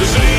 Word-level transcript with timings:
The 0.00 0.06
same. 0.06 0.29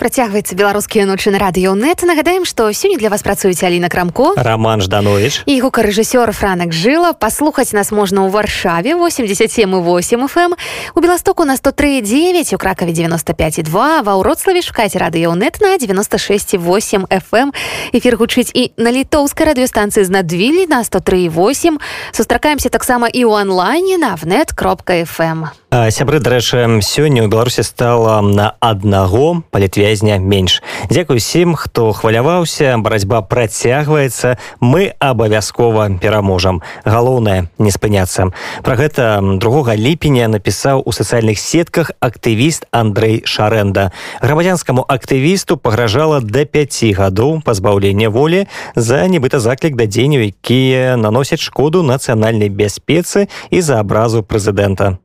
Працягваецца 0.00 0.56
беларускія 0.56 1.04
ночы 1.04 1.28
на 1.28 1.36
радыёнет 1.36 2.00
нагадаем 2.08 2.48
што 2.48 2.72
сёння 2.72 2.96
для 2.96 3.12
вас 3.12 3.20
працуюць 3.20 3.60
Аліна 3.62 3.92
крамко. 3.92 4.32
Роман 4.40 4.80
жданович. 4.80 5.44
І 5.44 5.60
гукарэжысёр 5.60 6.32
франак 6.32 6.72
жыла. 6.72 7.12
Паслухаць 7.12 7.76
нас 7.76 7.92
можна 7.92 8.24
ў 8.24 8.32
варшаве 8.32 8.96
87 8.96 9.68
8 9.68 10.26
фм 10.26 10.56
у 10.96 11.00
беластоку 11.00 11.44
на 11.44 11.60
1039 11.60 12.54
у 12.54 12.58
кракаве 12.58 12.92
95 12.92 13.68
2 13.68 14.02
ва 14.02 14.12
ўроцлаве 14.16 14.64
шукаць 14.64 14.96
радыёнет 14.96 15.60
на 15.60 15.76
96 15.76 16.56
8 16.56 17.06
фм 17.06 17.52
эфир 17.92 18.16
гучыць 18.16 18.50
і 18.56 18.72
на 18.80 18.88
літоўскай 18.88 19.52
радыёстанцыі 19.52 20.04
з 20.04 20.10
надвілі 20.10 20.64
на 20.66 20.80
103 20.80 21.28
8 21.28 21.78
сустракаемся 22.12 22.72
таксама 22.72 23.06
і 23.12 23.28
ў 23.28 23.44
онлайне 23.44 24.00
на 24.00 24.16
внет 24.16 24.56
кропка 24.56 25.04
фм 25.04 25.52
сябры 25.70 26.18
дарэчы 26.18 26.82
сёння 26.82 27.22
ў 27.22 27.30
беларусі 27.30 27.62
стала 27.62 28.18
на 28.26 28.58
аднаго 28.58 29.46
палітвязня 29.54 30.18
менш. 30.18 30.66
Дзякуй 30.90 31.22
усім 31.22 31.54
хто 31.54 31.94
хваляваўся 31.94 32.74
барацьба 32.82 33.22
працягваецца 33.22 34.34
мы 34.58 34.90
абавязкова 34.98 36.02
пераможам. 36.02 36.58
Галоўнае 36.82 37.54
не 37.62 37.70
спыняцца. 37.70 38.34
Про 38.66 38.74
гэта 38.74 39.22
другога 39.38 39.78
ліпеня 39.78 40.26
напісаў 40.26 40.82
у 40.82 40.90
сацыяльных 40.90 41.38
сетках 41.38 41.94
актывіст 42.02 42.66
Андрей 42.74 43.22
шарэнда. 43.22 43.94
Грамадзянскаму 44.18 44.82
актывісту 44.82 45.54
пагражала 45.54 46.18
да 46.18 46.50
5 46.50 46.98
гадоў 46.98 47.46
пазбаўлення 47.46 48.10
волі 48.10 48.50
за 48.74 49.06
нібыта 49.06 49.38
заклік 49.38 49.78
да 49.78 49.86
дзеянняў 49.86 50.34
якія 50.34 50.98
наносяць 50.98 51.38
шкоду 51.46 51.86
нацыянальнай 51.86 52.50
бяспецы 52.50 53.30
і 53.54 53.62
за 53.62 53.78
абразу 53.78 54.26
прэзідэнта 54.26 54.98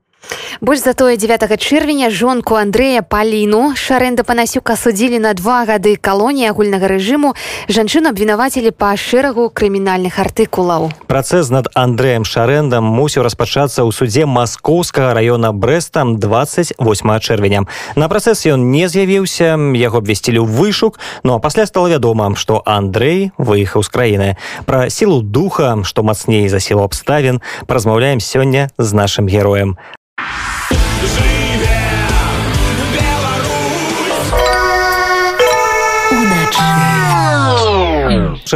Больш 0.61 0.79
за 0.81 0.93
тое 0.93 1.17
9 1.17 1.59
чэрвеня 1.59 2.09
жонку 2.09 2.55
Андрэя 2.55 3.01
Паліну 3.01 3.75
Шарэнда 3.75 4.23
Панасюка 4.23 4.75
судзілі 4.75 5.19
на 5.19 5.33
два 5.33 5.65
гады 5.65 5.95
калоніі 5.95 6.49
агульнага 6.49 6.87
рэжыму. 6.87 7.35
Жанчыну 7.67 8.09
абвінавацілі 8.09 8.71
па 8.71 8.95
шэрагу 8.95 9.51
крымінальных 9.51 10.15
артыкулаў. 10.19 10.91
Працэс 11.07 11.51
над 11.51 11.67
Андрэем 11.75 12.23
Шарэндам 12.23 12.87
мусіў 12.87 13.27
распачацца 13.27 13.83
ў 13.83 13.91
судзе 13.91 14.25
маскоўскага 14.25 15.13
раёна 15.13 15.51
Брэста 15.51 16.07
28 16.07 16.79
чэрвеня. 17.19 17.67
На 17.95 18.07
працэс 18.07 18.47
ён 18.47 18.71
не 18.71 18.87
з'явіўся, 18.87 19.59
яго 19.75 19.99
абвесцілі 19.99 20.39
ў 20.39 20.47
вышук, 20.47 20.99
ну 21.23 21.35
а 21.35 21.39
пасля 21.39 21.65
стала 21.65 21.91
вядома, 21.91 22.35
што 22.35 22.63
Андрэй 22.65 23.31
выехаў 23.37 23.83
з 23.83 23.89
краіны. 23.89 24.29
Пра 24.65 24.89
сілу 24.89 25.21
духа, 25.21 25.83
што 25.83 26.03
мацней 26.03 26.47
за 26.49 26.59
сілу 26.59 26.83
абставін, 26.83 27.41
празмаўляем 27.67 28.19
сёння 28.19 28.71
з 28.77 28.89
нашым 28.93 29.27
героем. 29.27 29.77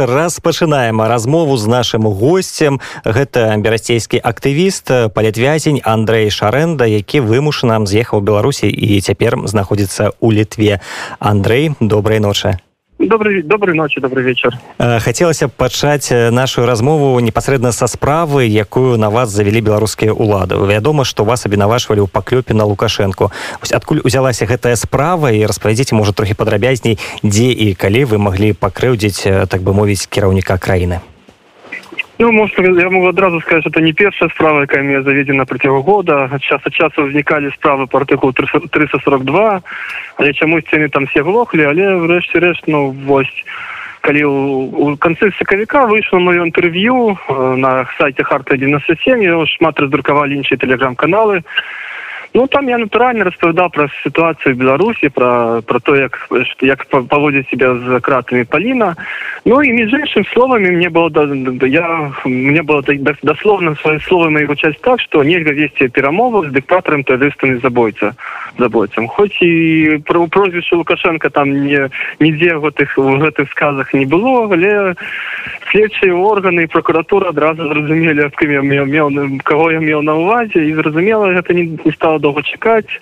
Раз 0.06 0.40
пачынаем 0.40 1.02
размову 1.02 1.56
з 1.56 1.66
нашим 1.66 2.06
гостцем 2.06 2.80
гэта 3.04 3.56
берасцейскі 3.58 4.20
актывіст 4.22 5.12
палітвязень 5.14 5.80
Андрей 5.84 6.30
шарэнда 6.30 6.86
які 6.86 7.20
вымушана 7.20 7.82
з'ехаў 7.86 8.20
беларусі 8.20 8.70
і 8.70 9.00
цяпер 9.00 9.36
знаходзіцца 9.44 10.14
ў 10.22 10.28
літве 10.32 10.80
Андрей 11.18 11.74
добрай 11.80 12.20
ночы 12.20 12.56
добрый 13.06 13.42
добрый 13.42 13.74
ночи 13.74 14.00
добрый 14.00 14.24
вечер. 14.24 14.56
Хацелася 14.78 15.48
пачаць 15.48 16.10
нашу 16.10 16.66
размову 16.66 17.18
непасрэдна 17.20 17.72
са 17.72 17.86
справы 17.86 18.44
якую 18.46 18.96
на 18.98 19.10
вас 19.10 19.30
завялі 19.30 19.60
беларускія 19.60 20.12
улады. 20.12 20.56
Вядома 20.56 21.04
што 21.04 21.24
вас 21.24 21.46
абвінавашвалі 21.46 22.04
ў 22.04 22.08
паклёпе 22.08 22.54
на 22.54 22.64
лукашэнку. 22.64 23.32
Адкуль 23.70 24.00
узялася 24.04 24.46
гэтая 24.46 24.76
справа 24.76 25.32
і 25.32 25.46
распавядзіце 25.46 25.94
можа 25.94 26.12
трохі 26.12 26.34
падрабязней 26.34 26.98
дзе 27.22 27.52
і 27.52 27.74
калі 27.74 28.04
вы 28.04 28.18
маглі 28.18 28.52
пакрыўдзіць 28.52 29.48
так 29.48 29.62
бы 29.62 29.72
мовіць 29.72 30.06
кіраўніка 30.06 30.58
краіны 30.58 31.00
Ну, 32.20 32.32
может, 32.32 32.58
я 32.58 32.90
могу 32.90 33.06
одразу 33.06 33.40
сказать, 33.40 33.62
что 33.62 33.70
это 33.70 33.80
не 33.80 33.94
первая 33.94 34.30
справа, 34.30 34.60
якая 34.60 34.82
мне 34.82 35.00
заведена 35.00 35.46
протягу 35.46 35.82
года. 35.82 36.30
Час 36.40 36.60
от 36.64 36.74
часу 36.74 37.02
возникали 37.04 37.50
справы 37.50 37.86
по 37.86 37.98
артикулу 37.98 38.34
342, 38.34 39.62
але 40.16 40.32
чомусь 40.34 40.64
ціни 40.70 40.88
там 40.88 41.06
всі 41.06 41.20
глохли, 41.20 41.64
але 41.64 41.94
врешті-решт, 41.94 42.64
ну, 42.66 42.94
ось, 43.08 43.44
коли 44.02 44.24
у, 44.24 44.32
у 44.60 44.96
конце 44.96 45.30
сакавіка 45.38 45.86
выйшло 45.86 46.20
моё 46.20 46.44
інтерв'ю 46.44 47.18
на 47.56 47.86
сайті 47.98 48.22
Харта 48.22 48.56
97, 48.56 49.22
його 49.22 49.46
шмат 49.46 49.80
роздрукували 49.80 50.34
інші 50.34 50.56
телеграм-канали, 50.56 51.42
Ну 52.32 52.46
там 52.46 52.68
я 52.68 52.78
натуральна 52.78 53.24
распавядаў 53.26 53.70
пра 53.74 53.88
сітуацыю 54.04 54.54
беларусі 54.54 55.10
пра 55.10 55.62
пра 55.66 55.78
то 55.82 55.96
як 55.98 56.14
як 56.62 56.86
паводзіць 56.86 57.50
себя 57.50 57.74
з 57.74 57.98
кратамі 57.98 58.44
паліна 58.44 58.94
ну 59.44 59.58
і 59.62 59.72
між 59.72 59.90
іншым 59.90 60.22
словамі 60.30 60.70
мне 60.70 60.90
было 60.90 61.10
да, 61.10 61.26
я 61.66 62.12
мне 62.24 62.62
было 62.62 62.84
дасловна 63.22 63.74
свае 63.82 63.98
словы 64.06 64.30
моих 64.30 64.46
гучаць 64.46 64.78
так 64.80 65.00
што 65.00 65.24
нельга 65.24 65.50
весці 65.50 65.88
перамову 65.90 66.44
з 66.46 66.54
дыктатарам 66.54 67.02
тэрыстамі 67.02 67.58
забойца 67.58 68.14
забойцам 68.58 69.08
хоць 69.08 69.42
і 69.42 69.98
пра 70.06 70.22
прозвішча 70.30 70.76
лукашенко 70.76 71.30
там 71.30 71.50
не 71.66 71.90
нідзе 72.20 72.62
гэтых 72.62 72.94
у 72.94 73.18
гэтых 73.18 73.50
сказах 73.50 73.92
не 73.92 74.06
было 74.06 74.46
але 74.46 74.94
следчыя 75.72 76.14
органы 76.14 76.68
прокуратура 76.68 77.34
адразу 77.34 77.66
зразумелі 77.66 78.30
кім 78.38 78.50
я 78.54 78.62
меў 78.62 78.86
меў 78.86 79.38
каго 79.42 79.70
я 79.74 79.80
меў 79.82 80.02
на 80.06 80.14
увазе 80.14 80.62
і 80.62 80.74
зразумела 80.78 81.34
гэта 81.34 81.54
не, 81.58 81.74
не 81.74 81.92
стало 81.92 82.19
доўга 82.20 82.42
чакаць 82.42 83.00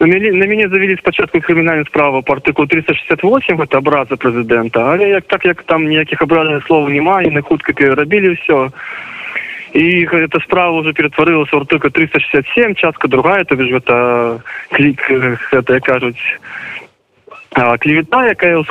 на 0.00 0.06
мяне 0.06 0.32
на 0.32 0.46
мяне 0.46 0.68
завялі 0.68 0.96
спачатку 0.96 1.40
крымінальную 1.40 1.86
справу 1.86 2.22
по 2.22 2.34
артыкулу 2.34 2.68
368 2.68 3.62
это 3.62 3.78
абраза 3.78 4.16
прэзідэнта 4.16 4.94
але 4.94 5.08
як 5.08 5.26
так 5.26 5.44
як 5.44 5.62
там 5.62 5.86
ніякіх 5.86 6.22
абразных 6.22 6.66
слов 6.66 6.90
няма 6.90 7.22
і 7.22 7.30
на 7.30 7.42
хутка 7.42 7.72
перарабілі 7.72 8.34
ўсё 8.38 8.70
і 9.74 10.06
эта 10.06 10.40
справа 10.40 10.80
уже 10.80 10.92
ператварылася 10.92 11.56
ў 11.56 11.60
артыкул 11.66 11.90
367 11.90 12.74
частка 12.74 13.08
другая 13.08 13.44
то 13.44 13.54
гэта 13.54 14.40
клік 14.72 15.02
гэта 15.52 15.80
кажуць 15.80 16.22
клевета 17.50 18.26
якая 18.26 18.62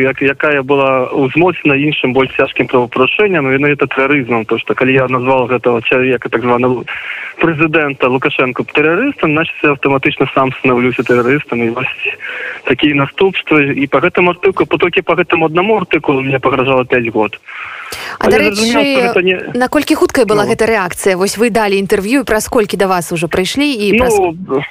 як 0.00 0.22
якая 0.22 0.62
была 0.62 1.06
узмоцена 1.10 1.74
іншым 1.74 2.12
больш 2.12 2.30
цяжкім 2.36 2.66
правапрушэнням 2.66 3.50
і 3.50 3.58
на 3.58 3.66
это 3.66 3.86
тэрарызмам 3.86 4.44
то 4.44 4.58
что 4.58 4.74
калі 4.74 4.92
я 4.94 5.08
назвал 5.08 5.46
гэтага 5.46 5.82
чалавека 5.82 6.28
так 6.28 6.42
званого 6.42 6.84
прэзідэнта 7.40 8.08
лукашенко 8.08 8.64
тэрарыстам 8.64 9.32
значит 9.32 9.64
аўтаматычна 9.64 10.26
сам 10.34 10.52
станаўлюся 10.52 11.02
тэрарыстам 11.02 11.62
і 11.62 11.74
такія 12.64 12.94
наступствы 12.94 13.74
і 13.74 13.86
по 13.86 13.98
гэтаму 14.00 14.30
артыку 14.30 14.66
потокі 14.66 15.02
по 15.02 15.14
гэтаму 15.14 15.46
аднаму 15.46 15.76
артыкулу 15.76 16.22
мне 16.22 16.38
пагражала 16.38 16.84
5 16.84 17.08
год 17.12 17.40
А 18.18 18.30
дарэчы 18.30 19.22
не... 19.22 19.36
наколькі 19.54 19.94
хуткая 19.94 20.24
была 20.24 20.44
ну. 20.44 20.50
гэта 20.50 20.66
рэакцыя 20.66 21.16
вось 21.16 21.36
вы 21.36 21.50
далі 21.50 21.78
інтэрв'ю 21.78 22.24
праз 22.24 22.48
колькі 22.48 22.76
да 22.76 22.88
вас 22.88 23.12
уже 23.12 23.28
прыйшлі 23.28 23.66
і 23.66 23.92
ну, 23.98 24.34
праз... 24.46 24.64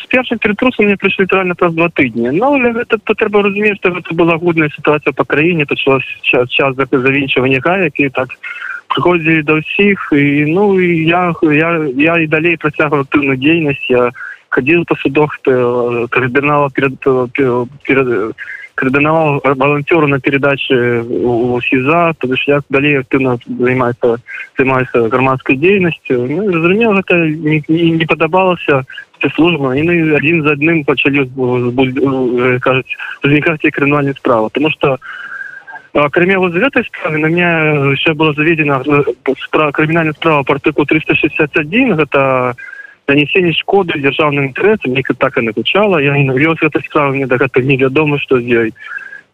з 0.00 0.04
першым 0.08 0.38
ператрусам 0.38 0.86
мне 0.86 0.96
прыйшлі 0.96 1.24
літаральна 1.28 1.54
праз 1.54 1.74
два 1.74 1.88
тыдні 1.88 2.32
Ну 2.32 2.54
але 2.56 2.72
гэта 2.72 2.98
трэба 2.98 3.42
разумець 3.44 3.76
што 3.78 3.92
гэта 3.92 4.14
была 4.14 4.36
гудная 4.38 4.70
сітуацыя 4.72 5.12
па 5.12 5.24
краіне 5.24 5.66
пачалось 5.66 6.08
час 6.22 6.48
час 6.48 6.74
завінчвання 6.76 7.60
гаек 7.60 8.00
і 8.00 8.08
так 8.08 8.28
прыходзілі 8.92 9.42
да 9.48 9.60
ўсіх 9.60 10.12
і 10.12 10.52
ну 10.52 10.80
і 10.80 11.08
я 11.08 11.32
я 11.40 11.70
я 11.96 12.14
і 12.20 12.26
далей 12.26 12.56
працягваў 12.56 13.04
актыўную 13.04 13.36
дзейнасць 13.40 13.88
я 13.88 14.10
хадзіў 14.52 14.84
па 14.84 14.96
судах 15.00 15.38
кардынала 15.44 16.68
перед 16.70 16.98
перед, 17.00 17.68
перед 17.84 18.36
координавал 18.74 19.40
волонтеру 19.44 20.06
на 20.06 20.20
передаче 20.20 21.00
у 21.02 21.60
СИЗА, 21.60 22.14
то 22.18 22.26
бишь 22.26 22.44
я 22.46 22.60
далее 22.68 23.00
активно 23.00 23.38
занимаюся, 23.46 24.16
занимаюся 24.56 25.08
громадской 25.08 25.56
деятельностью. 25.56 26.26
Ну, 26.28 26.52
разумею, 26.52 26.92
это 26.98 27.16
не, 27.16 27.62
не, 27.68 27.90
не 27.90 28.06
подобалося 28.06 28.84
служба, 29.36 29.76
и 29.76 29.82
мы 29.82 30.16
один 30.16 30.42
за 30.42 30.52
одним 30.52 30.84
почали, 30.84 31.28
кажуть, 32.58 32.96
возникать 33.22 33.60
криминальные 33.60 34.14
справы. 34.14 34.48
Потому 34.48 34.70
что 34.70 34.98
Кроме 36.12 36.38
вот 36.38 36.54
этой 36.54 36.84
справы, 36.86 37.18
на 37.18 37.26
меня 37.26 37.90
еще 37.92 38.14
была 38.14 38.32
заведена 38.32 38.82
справа, 39.38 39.72
криминальная 39.72 40.14
справа 40.14 40.42
по 40.42 40.54
артиклу 40.54 40.86
361, 40.86 42.00
это 42.00 42.56
нанесение 43.08 43.52
шкоды 43.52 43.98
державным 43.98 44.46
интересам 44.46 44.92
неяк 44.92 45.10
так 45.18 45.38
и 45.38 45.42
накучала 45.42 45.98
я 45.98 46.16
не 46.16 46.24
навёз 46.24 46.58
этой 46.62 46.82
справы 46.82 47.16
мне 47.16 47.26
да 47.26 47.36
гэта 47.36 47.62
невядома 47.62 48.18
что 48.18 48.38
з 48.38 48.44
ёй. 48.44 48.74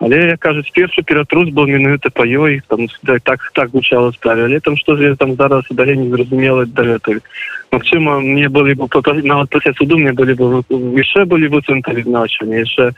Але 0.00 0.36
кажуць 0.38 0.70
першы 0.70 1.02
ператрус 1.02 1.50
был 1.50 1.66
менавіта 1.66 2.10
па 2.10 2.22
ёй 2.24 2.62
там 2.68 2.86
да, 3.02 3.18
так 3.18 3.40
так 3.52 3.70
гучала 3.70 4.12
справе. 4.12 4.44
Але 4.44 4.60
там 4.60 4.76
что 4.76 4.96
я 4.96 5.16
там 5.16 5.34
зараз 5.34 5.64
далей 5.70 5.96
не 5.96 6.08
зразумела 6.10 6.66
да 6.66 6.82
гэтага 6.82 7.20
Магчыма 7.70 8.20
мне 8.20 8.48
былі 8.48 8.74
бы 8.74 8.88
нават 9.22 9.50
пасля 9.50 9.74
суду 9.74 9.98
мне 9.98 10.12
былі 10.12 10.34
бы 10.34 10.62
яшчэ 10.96 11.26
былі 11.26 11.48
выцэнталі 11.48 12.02
значэнне 12.02 12.64
яшчэ 12.64 12.92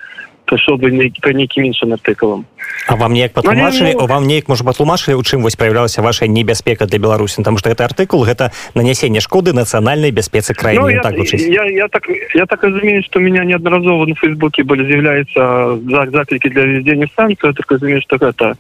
прыйшоў 0.47 0.79
бы 0.79 0.91
нейкі 0.91 1.35
нейкім 1.35 1.65
іншым 1.71 1.93
артыкулам 1.97 2.45
А 2.89 2.97
вам 2.97 3.13
неяк 3.13 3.33
патлумачылі 3.33 3.95
ну, 3.95 4.07
вам 4.07 4.27
неяк 4.27 4.49
можа 4.49 4.65
патлумачылі 4.65 5.15
у 5.15 5.23
чым 5.23 5.43
вось 5.43 5.57
праявлялася 5.57 6.03
ваша 6.03 6.27
небяспека 6.27 6.87
для 6.87 6.99
беларусі 6.99 7.43
там 7.43 7.59
што 7.59 7.71
гэта 7.71 7.85
артыкул 7.85 8.25
гэта 8.25 8.51
нанясенне 8.75 9.21
шкоды 9.21 9.53
нацыянальнай 9.53 10.11
бяспецы 10.11 10.55
краіны 10.55 10.81
ну, 10.81 10.89
я, 10.89 11.03
так, 11.03 11.15
я, 11.19 11.65
я 11.65 11.89
так 11.89 12.09
я 12.35 12.47
так 12.47 12.65
разумею 12.65 13.03
что 13.03 13.21
меня 13.21 13.45
неаднаразова 13.45 14.07
на 14.07 14.15
фейсбуке 14.15 14.65
былі 14.65 14.87
з'яўляецца 14.87 15.79
за 15.91 16.07
заклікі 16.11 16.49
для 16.49 16.65
введзення 16.65 17.07
санкцыю 17.17 17.55
так 17.55 17.71
разумею 17.71 18.01
что 18.03 18.17
гэта 18.17 18.57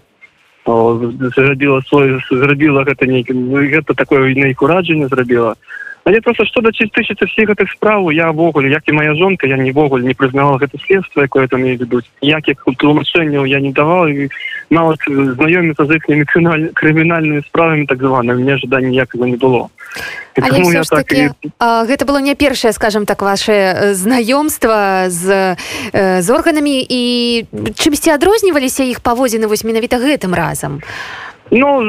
зрабіла 0.67 1.83
свой 1.88 2.21
зрабіла 2.31 2.85
гэта 2.85 3.06
нейкі 3.06 3.33
гэта 3.73 3.94
такое 3.94 4.35
нейку 4.35 4.67
раджанне 4.67 5.09
зрабіла 5.09 5.56
але 6.05 6.20
просто 6.20 6.44
что 6.44 6.61
да 6.61 6.70
тысячи 6.70 7.26
всех 7.26 7.50
гэтых 7.50 7.70
справу 7.73 8.11
я 8.11 8.31
ввогуле 8.32 8.70
як 8.70 8.82
і 8.87 8.93
моя 8.93 9.14
жонка 9.14 9.47
я 9.47 9.56
нівогуле 9.56 10.05
не 10.05 10.14
прызнавала 10.14 10.58
гэта 10.58 10.79
следство 10.87 11.23
якое 11.23 11.47
там 11.49 11.61
мне 11.61 11.76
ведуць 11.76 12.08
ніякіх 12.23 12.64
тлумачэнняў 12.79 13.44
я 13.44 13.61
не 13.61 13.73
давал 13.73 14.08
і 14.08 14.29
нават 14.70 14.99
знаёміцца 15.08 15.87
з 15.87 15.97
іх 15.97 16.05
крымінальнымі 16.75 17.43
справамі 17.47 17.87
так 17.87 17.99
званых 17.99 18.38
мне 18.38 18.56
жада 18.56 18.81
ніякага 18.81 19.26
не 19.26 19.37
было 19.37 19.69
Але 20.37 20.82
так 20.88 21.05
таки, 21.05 21.31
і... 21.43 21.49
гэта 21.61 22.06
было 22.06 22.20
не 22.20 22.35
першае 22.35 22.73
скажем 22.73 23.05
так 23.05 23.23
ваше 23.23 23.93
знаёмства 23.93 25.11
з 25.11 25.56
з 25.93 26.31
органамі. 26.31 26.87
І 26.88 27.02
чымсьці 27.75 28.14
адрозніваліся 28.14 28.87
іх 28.87 29.00
паводзіны 29.02 29.50
вось 29.50 29.64
менавіта 29.64 29.99
гэтым 29.99 30.35
разам? 30.35 30.81
а 30.81 31.30
Ну 31.50 31.82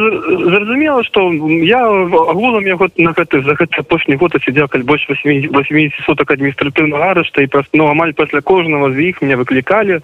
зразумела 0.50 1.04
что 1.04 1.32
я 1.32 1.86
агулам 1.86 2.66
я 2.66 2.76
год 2.76 2.98
на 2.98 3.14
гэты 3.14 3.44
за 3.44 3.54
гэты 3.54 3.82
апошні 3.86 4.16
год 4.16 4.34
сидел 4.44 4.68
каль 4.68 4.84
больш 4.84 5.06
80 5.08 5.94
суток 6.06 6.32
адміністратыўнага 6.32 7.12
арышта 7.14 7.44
і 7.44 7.48
праз 7.48 7.66
ну 7.74 7.86
амаль 7.88 8.14
пасля 8.14 8.42
кожнага 8.42 8.90
з 8.92 9.14
іх 9.14 9.22
мне 9.22 9.36
выклікалі 9.36 10.02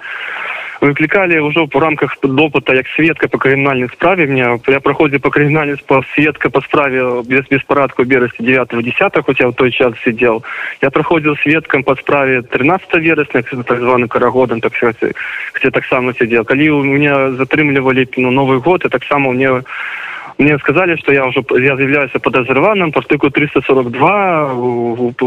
выклікалі 0.82 1.40
ўжо 1.40 1.68
по 1.68 1.80
рамках 1.80 2.18
допыта 2.22 2.74
як 2.76 2.88
сведка 2.96 3.28
по 3.28 3.38
крымінальнай 3.38 3.90
справе. 3.94 4.28
Мне 4.28 4.60
я 4.68 4.80
праходзі 4.80 5.18
по 5.20 5.30
крымінальнай 5.30 5.78
по 5.86 6.04
сведка 6.14 6.50
по 6.50 6.62
справе 6.62 7.24
без 7.24 7.46
беспарадку 7.50 8.04
берасці 8.04 8.44
9 8.44 8.68
10 8.70 9.26
хотя 9.26 9.48
в 9.48 9.54
той 9.54 9.72
час 9.72 9.94
сидел 10.04 10.44
я 10.82 10.90
праходзіў 10.90 11.38
сведкам 11.38 11.84
по 11.84 11.96
справе 11.96 12.42
13 12.42 12.94
верасня 12.96 13.42
так 13.44 13.80
званы 13.80 14.08
карагодам 14.08 14.62
так 14.62 14.74
где 15.54 15.72
таксама 15.72 16.14
сидел 16.14 16.46
калі 16.46 16.70
у 16.70 16.84
меня 16.84 17.32
затрымлівалі 17.32 18.08
ну 18.18 18.32
новый 18.32 18.60
год 18.60 18.86
и 18.86 18.90
таксама 18.90 19.32
мне 19.32 19.64
мне 20.38 20.58
сказали 20.60 20.96
что 20.98 21.12
я 21.14 21.26
уже 21.26 21.44
я 21.60 21.76
заявляюсь 21.76 22.12
подозреванным 22.12 22.92
по 22.92 23.00
артыку 23.00 23.30
342 23.30 24.54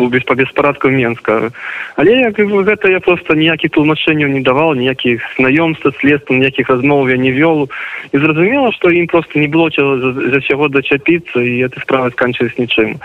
без 0.09 0.23
по 0.25 0.35
беспарадку 0.35 0.89
менска 0.89 1.51
але 1.97 2.21
як 2.21 2.39
гэта 2.39 2.91
я 2.91 3.01
просто 3.01 3.35
ніякіх 3.35 3.71
тлумачэнняў 3.73 4.29
не 4.29 4.41
давал 4.41 4.75
ніякіх 4.75 5.23
знаёмства 5.39 5.93
следства 6.01 6.37
ніякіх 6.37 6.71
размоў 6.71 7.09
я 7.09 7.17
не 7.17 7.33
вёл. 7.33 7.71
І 8.13 8.19
зразумела 8.19 8.73
что 8.73 8.91
ім 8.91 9.07
просто 9.07 9.39
не 9.39 9.49
было 9.49 9.71
за, 9.71 10.13
за 10.13 10.41
чаго 10.41 10.69
дачапіцца 10.69 11.41
і 11.41 11.67
эта 11.67 11.81
справа 11.81 12.11
сканчылась 12.11 12.59
нічым 12.59 13.01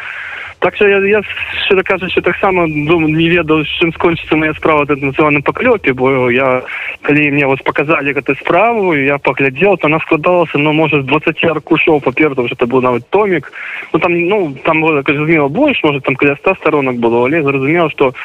Так 0.65 0.75
що 0.75 0.87
я 0.87 0.97
я 0.97 1.21
щиро 1.65 1.81
кажучи, 1.83 2.21
так 2.21 2.35
само 2.41 2.67
думаю, 2.67 3.13
не 3.13 3.29
ведаў 3.29 3.61
чым 3.77 3.93
скончыцца 3.93 4.35
моя 4.35 4.53
справа 4.57 4.85
на 4.89 4.95
называным 4.95 5.43
паклёпе 5.45 5.93
бо 5.93 6.31
я 6.31 6.63
калі 7.05 7.31
мне 7.31 7.45
вас 7.45 7.61
показалі 7.61 8.17
гэту 8.17 8.33
справу 8.41 8.95
я 8.95 9.19
паглядзел 9.19 9.77
то 9.77 9.87
она 9.87 9.99
складалася 9.99 10.57
ну 10.57 10.73
можа 10.73 11.01
з 11.01 11.05
20 11.05 11.43
аркушоў 11.43 12.01
папер 12.01 12.33
там 12.33 12.45
это 12.45 12.65
был 12.65 12.81
нават 12.81 13.03
томік 13.09 13.53
ну 13.93 13.99
там 13.99 14.17
ну 14.25 14.57
там 14.63 14.81
было 14.81 15.03
зразумела 15.03 15.47
больш 15.49 15.83
может 15.83 16.03
там 16.03 16.15
каля 16.15 16.35
100 16.35 16.55
сторонок 16.55 16.95
было 16.95 17.25
але 17.25 17.43
зразумела 17.43 17.89
что 17.91 18.15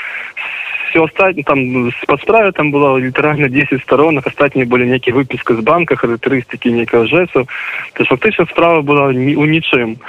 все 0.88 1.04
остатнее 1.04 1.44
там 1.44 1.92
по 2.06 2.16
справе 2.16 2.52
там 2.52 2.72
было 2.72 2.96
літаральна 2.96 3.48
10 3.48 3.82
сторонок 3.82 4.26
астатнія 4.26 4.66
былі 4.66 4.88
нейкія 4.88 5.14
выпіска 5.14 5.54
з 5.54 5.60
банка 5.60 5.94
характарыстыкі 5.94 6.72
нейкага 6.72 7.04
жэсу 7.04 7.46
то 7.92 8.04
фактычна 8.04 8.46
справа 8.48 8.80
была 8.80 9.12
у 9.12 9.44
нічым 9.44 10.00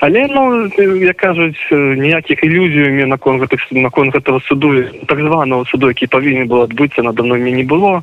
але 0.00 0.26
ну 0.32 0.68
як 0.96 1.16
кажуць 1.16 1.60
ніякіх 1.70 2.44
ілюзіямі 2.44 3.04
након 3.04 3.40
гэтых 3.40 3.60
након 3.70 4.10
гэтага 4.10 4.40
суду 4.48 4.72
так 5.06 5.20
званого 5.20 5.64
суду 5.64 5.88
які 5.88 6.06
павінен 6.06 6.48
было 6.48 6.64
адбыцца 6.64 7.02
надо 7.02 7.22
мной 7.22 7.40
мне 7.40 7.52
не 7.52 7.64
было. 7.64 8.02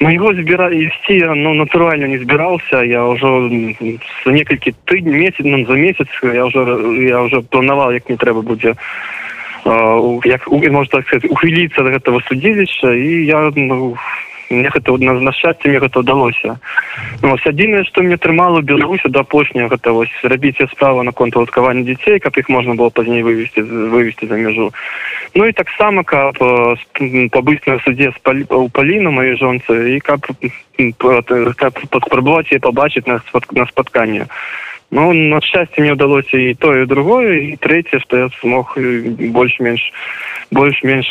Майго 0.00 0.34
збіра 0.34 0.70
ісці 0.70 1.26
ну 1.34 1.54
натуральна 1.54 2.06
не 2.06 2.18
збіраўся 2.18 2.82
я 2.86 3.06
ўжо 3.06 3.50
некалькі 4.26 4.74
тыдні 4.86 5.14
месяц 5.14 5.46
нам 5.46 5.66
за 5.66 5.74
месяц 5.74 6.06
я 6.22 6.46
ўжо 6.46 6.66
я 7.02 7.22
ўжо 7.26 7.42
планаваў 7.42 7.94
як 7.94 8.10
не 8.10 8.16
трэба 8.16 8.42
будзе 8.42 8.74
як 10.24 10.46
можна 10.50 10.90
так 10.90 11.06
сказать 11.06 11.30
ухіліцца 11.30 11.82
до 11.82 11.90
гэтага 11.90 12.20
судзілішча. 12.28 12.94
І 12.94 13.26
я 13.26 13.50
ну, 13.56 13.96
мне 14.50 14.70
гэта 14.70 14.96
на, 14.98 15.12
на 15.20 15.32
шчасце 15.32 15.68
мне 15.68 15.78
гэта 15.78 16.00
ўдалося. 16.00 16.58
Ну, 17.22 17.36
адзінае 17.36 17.84
што 17.84 18.02
мне 18.02 18.16
трымала 18.16 18.60
беларусі 18.60 19.08
да 19.08 19.20
апошняга 19.20 19.76
гэта 19.76 19.92
вось 19.92 20.12
рабіць 20.22 20.60
справа 20.72 21.02
на 21.02 21.12
конт 21.12 21.36
уладкавання 21.36 21.84
дзяцей 21.84 22.20
каб 22.20 22.36
іх 22.38 22.48
можна 22.48 22.74
было 22.74 22.90
пазней 22.90 23.22
вывесці 23.22 23.62
вывесці 23.62 24.26
за 24.26 24.36
мяжу. 24.36 24.72
Ну 25.34 25.44
і 25.44 25.52
таксама 25.52 26.04
каб 26.04 26.38
пабыць 26.38 27.66
на 27.66 27.78
судзе 27.84 28.12
у 28.50 28.68
паліну 28.68 29.10
маёй 29.12 29.36
жонцы 29.36 29.96
і 29.96 30.00
каб 30.00 30.26
паспрабаваць 31.90 32.52
і 32.52 32.58
пабачыць 32.58 33.06
на 33.06 33.20
на 33.52 33.66
спатканне. 33.66 34.26
Ну 34.90 35.12
на 35.12 35.40
шчасце 35.44 35.84
мне 35.84 35.92
ўдалося 35.92 36.38
і 36.38 36.54
тое 36.56 36.86
другое 36.88 37.52
і 37.52 37.56
трэцяе 37.60 38.00
што 38.00 38.16
я 38.16 38.28
смог 38.40 38.72
больш-менш 38.76 39.84
больш-менш 40.50 41.06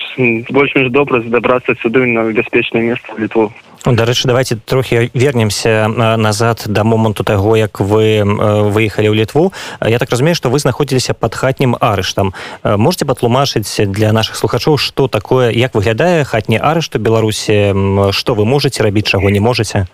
больш-менш 0.50 0.92
добра 0.92 1.22
дабрацца 1.22 1.76
сюды 1.82 2.06
на 2.06 2.32
бяспечнае 2.32 2.84
месца 2.84 3.08
літву. 3.18 3.52
Дарэчы 3.86 4.28
давайте 4.28 4.56
трохі 4.56 5.12
вернемся 5.14 5.88
назад 5.88 6.66
да 6.68 6.84
моманту 6.84 7.24
таго 7.24 7.56
як 7.56 7.80
вы 7.80 8.24
выехалі 8.24 9.08
ў 9.08 9.16
літву. 9.16 9.54
Я 9.80 10.00
так 10.00 10.10
разумею 10.12 10.36
што 10.36 10.50
вы 10.50 10.60
знаходзіліся 10.60 11.14
под 11.14 11.36
хатнім 11.36 11.78
арыштам. 11.80 12.34
Можете 12.64 13.06
патлумачыць 13.06 13.86
для 13.88 14.12
наших 14.12 14.36
слухачоў 14.36 14.78
что 14.78 15.08
такое 15.08 15.52
як 15.52 15.76
выглядае 15.76 16.26
хатні 16.26 16.58
арышт 16.58 16.96
у 16.96 17.00
беларусі 17.00 18.12
что 18.12 18.36
вы 18.36 18.46
можете 18.46 18.84
рабіць 18.84 19.08
чаго 19.08 19.30
не 19.30 19.40
можете 19.40 19.88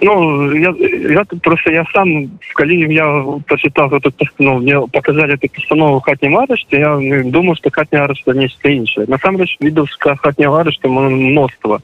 Ну 0.00 0.52
я, 0.52 0.74
я 1.10 1.24
просто 1.42 1.70
я 1.70 1.84
сам 1.94 2.30
калі 2.54 2.92
я 2.92 3.24
прочитал 3.46 3.88
эту 3.88 4.12
ну, 4.38 4.58
мне 4.58 4.80
показали 4.92 5.34
эту 5.34 5.48
постанову 5.48 6.00
хатнім 6.00 6.36
арышце 6.38 6.76
я 6.76 7.22
думаю 7.24 7.56
что 7.56 7.70
хатня 7.70 8.04
арышта 8.04 8.32
нешта 8.32 8.68
іншае 8.68 9.06
насамрэч 9.06 9.58
відаўска 9.60 10.16
хатня 10.16 10.50
арышта 10.50 10.88
мноства 10.88 11.80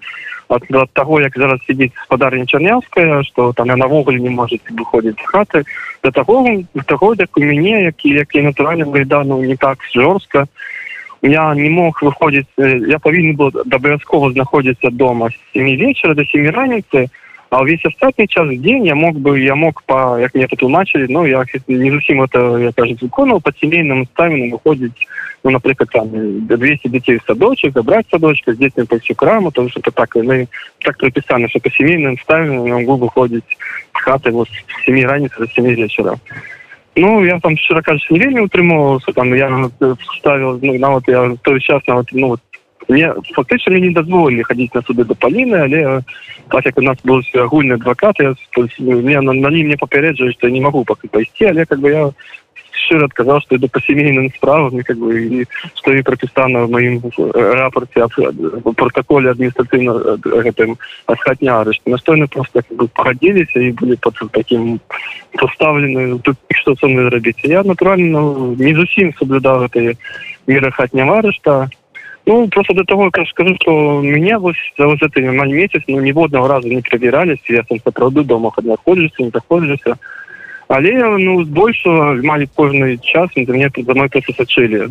от, 0.48 0.62
от 0.70 0.90
того 0.92 1.20
як 1.20 1.32
зараз 1.36 1.60
сидит 1.66 1.92
спадарня 2.04 2.46
чарнявская 2.46 3.22
что 3.22 3.52
там 3.52 3.68
я 3.68 3.76
навогуле 3.76 4.20
не 4.20 4.30
может 4.30 4.60
выходить 4.70 5.20
хаты 5.22 5.64
до 6.02 6.10
того 6.10 6.64
того 6.86 7.14
як 7.18 7.36
у 7.36 7.40
мяне 7.40 7.82
які 7.82 8.08
які 8.08 8.42
натуральна 8.42 8.84
выда 8.84 9.24
ну 9.24 9.42
не 9.42 9.56
так 9.56 9.78
жорстка 9.94 10.46
я 11.22 11.54
не 11.54 11.70
мог 11.70 12.02
выходить 12.02 12.46
я 12.56 12.98
павінен 12.98 13.36
был 13.36 13.50
абавязкова 13.72 14.32
знаходзіцца 14.32 14.90
дома 14.90 15.30
с 15.30 15.34
семи 15.52 15.76
вечера 15.76 16.14
до 16.14 16.24
семи 16.24 16.50
раніцы 16.50 17.08
а 17.50 17.62
увесь 17.62 17.84
астатні 17.84 18.26
час 18.26 18.48
дзень 18.48 18.86
я 18.86 18.94
мог 18.94 19.14
бы 19.14 19.38
я 19.40 19.54
мог 19.54 19.82
по 19.86 20.18
як 20.20 20.34
мне 20.34 20.46
патлумачылі 20.46 21.06
ну 21.08 21.26
я 21.26 21.44
не 21.68 21.90
зусім 21.90 22.22
это 22.22 22.58
я 22.58 22.72
кажу 22.72 22.96
выконаў 23.00 23.40
по 23.40 23.52
семейным 23.52 24.04
ставіну 24.06 24.56
выходзіць 24.56 25.08
ну 25.44 25.50
напрыклад 25.50 25.88
там 25.92 26.08
200 26.46 26.88
дзяцей 26.88 27.20
садочек 27.26 27.72
забрать 27.72 28.06
садочка 28.10 28.52
з 28.52 28.58
дзецьмі 28.58 28.84
па 28.84 28.96
всю 28.96 29.14
краму 29.14 29.50
то 29.50 29.68
что 29.68 29.80
так. 29.80 30.16
Мы 30.16 30.48
так 30.80 30.98
прапісана 30.98 31.48
что 31.48 31.60
по 31.60 31.70
семейным 31.70 32.18
ставіну 32.18 32.66
могу 32.66 33.06
выходзіць 33.06 33.56
хаты 33.92 34.30
вот 34.30 34.48
семи 34.84 35.04
раніцы 35.04 35.38
за 35.38 35.46
семи 35.46 35.74
вечера. 35.74 36.16
Ну 36.96 37.24
я 37.24 37.38
там 37.40 37.56
шчыра 37.56 37.82
кажучи 37.82 38.12
не 38.12 38.18
вельмі 38.18 38.40
утрымоўваўся 38.40 39.12
там 39.12 39.34
я 39.34 39.48
ставил 40.18 40.58
ну 40.60 40.78
нават 40.78 41.04
я 41.08 41.36
той 41.42 41.60
час 41.60 41.82
нават 41.86 42.08
ну 42.12 42.28
вот 42.28 42.40
мне 42.88 43.12
фактычна 43.34 43.72
мне 43.72 43.88
не 43.88 43.94
дазволілі 43.94 44.42
хадзіць 44.48 44.74
на 44.74 44.82
суды 44.82 45.04
да 45.04 45.14
паліны 45.14 45.62
але 45.68 46.02
так 46.48 46.66
як 46.66 46.78
у 46.78 46.82
нас 46.82 46.98
был 47.04 47.22
агульны 47.34 47.74
адвакат 47.74 48.16
я 48.20 48.34
мне 48.78 49.20
на, 49.20 49.32
на 49.32 49.50
мне 49.50 49.76
папярэджаю 49.76 50.32
што 50.32 50.46
я 50.48 50.52
не 50.52 50.60
могу 50.60 50.84
пакуль 50.84 51.12
пайсці 51.12 51.52
але 51.52 51.66
как 51.66 51.80
бы 51.80 51.90
я 51.90 52.10
шчыра 52.88 53.08
адказаў 53.08 53.40
што 53.44 53.56
иду 53.56 53.68
па 53.68 53.80
семейным 53.84 54.30
справам 54.36 54.82
как 54.82 54.98
бы 54.98 55.12
і 55.18 55.44
што 55.76 55.92
і 55.92 56.02
прапісана 56.06 56.64
в 56.64 56.72
маім 56.72 57.00
рапорце 57.60 58.06
протоколе 58.76 59.32
адміністратыўна 59.34 60.16
гэтым 60.48 60.78
асхатня 61.06 61.60
арышт 61.60 61.84
настойны 61.86 62.28
просто 62.28 62.62
как 62.62 62.76
бы 62.76 62.88
пагадзіліся 62.88 63.60
і 63.60 63.72
былі 63.72 63.96
под 64.00 64.16
таким 64.32 64.80
поставлены 65.36 66.18
тут 66.20 66.36
што 66.54 66.74
со 66.76 66.88
мной 66.88 67.10
зрабіць. 67.10 67.44
Я 67.44 67.62
натуральна 67.62 68.20
ну, 68.20 68.54
не 68.58 68.74
зусім 68.74 69.12
соблюдаў 69.18 69.66
гэтые 69.66 69.96
меры 70.46 70.72
хатня 70.72 71.04
арышта 71.18 71.68
Ну, 72.28 72.46
просто 72.48 72.74
для 72.74 72.84
того, 72.84 73.10
как 73.10 73.26
скажу, 73.28 73.56
что 73.58 74.02
меня 74.02 74.38
вот 74.38 74.54
за 74.76 74.86
вот 74.86 75.00
этот 75.00 75.16
май 75.34 75.50
месяц, 75.50 75.80
ну, 75.86 75.98
ни 76.00 76.10
одного 76.10 76.46
раза 76.46 76.68
не 76.68 76.82
проверялись, 76.82 77.38
я 77.48 77.64
сам 77.66 77.78
сапраўды 77.78 78.22
дома 78.22 78.52
находишься, 78.62 79.22
не 79.22 79.30
заходишься. 79.30 79.96
Але, 80.68 81.16
ну, 81.16 81.42
больше 81.46 81.88
мали 81.88 82.46
кожный 82.54 82.98
час, 82.98 83.30
за 83.34 83.50
меня 83.50 83.70
за 83.74 83.94
мной 83.94 84.10
просто 84.10 84.34
сочили. 84.34 84.90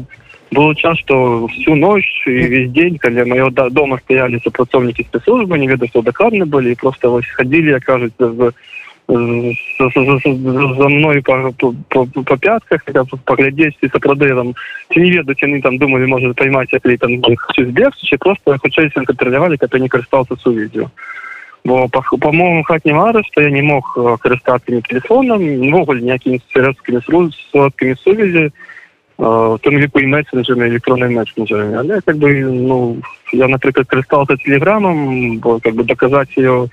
был 0.50 0.74
час 0.74 0.98
что 1.00 1.48
всю 1.48 1.76
ночь 1.76 2.24
и 2.26 2.32
весь 2.32 2.72
день 2.72 2.98
когда 2.98 3.26
моего 3.26 3.50
дома 3.50 3.98
стояли 3.98 4.40
супрацоўники 4.42 5.04
спецслужбы 5.04 5.60
не 5.60 5.68
ведаю 5.68 5.90
что 5.90 6.02
докладны 6.02 6.46
были 6.46 6.72
и 6.72 6.76
просто 6.76 7.10
вот 7.10 7.26
ходили 7.26 7.74
окажется 7.74 8.28
в 8.28 8.54
за 9.08 10.90
мной 10.90 11.22
по, 11.22 11.52
по, 11.58 11.74
по, 11.88 12.24
по 12.24 12.38
пятках 12.38 12.82
поглядзець 13.24 13.80
і 13.82 13.88
сапраўды 13.88 14.36
там 14.36 14.54
ці 14.92 15.00
не 15.00 15.12
ведаюць 15.12 15.44
яны 15.44 15.62
там 15.62 15.78
думали 15.78 16.06
может 16.06 16.36
поймать 16.36 16.74
якли 16.74 16.98
там 16.98 17.22
збег 17.58 17.92
просто 18.20 18.58
хутчэй 18.58 18.90
кантралявалі 18.90 19.58
каб 19.58 19.74
я 19.74 19.80
не 19.80 19.88
карыстался 19.88 20.36
сувязью 20.36 20.92
бо 21.64 21.88
по, 21.88 22.02
по 22.18 22.32
моему 22.32 22.64
хатні 22.64 22.94
мары 22.94 23.24
что 23.24 23.42
я 23.42 23.50
не 23.50 23.62
мог 23.62 23.96
карыстацца 23.96 24.72
ни 24.72 24.82
телефоном 24.82 25.42
могуль 25.70 26.04
ніякімі 26.04 26.42
сродкамі 26.52 27.00
сродкамі 27.52 27.96
сувязі 27.96 28.52
тым 29.18 29.80
ліку 29.80 30.00
і 30.00 30.08
мессенджерами 30.08 30.68
электронной 30.68 31.10
мессенджерами 31.16 31.78
але 31.78 32.02
как 32.02 32.18
бы 32.18 32.44
ну 32.44 32.98
я 33.32 33.48
напрыклад 33.48 33.88
карыстался 33.88 34.36
телеграммом 34.36 35.40
бо 35.40 35.60
как 35.60 35.76
бы 35.76 35.84
доказать 35.84 36.36
ее 36.38 36.68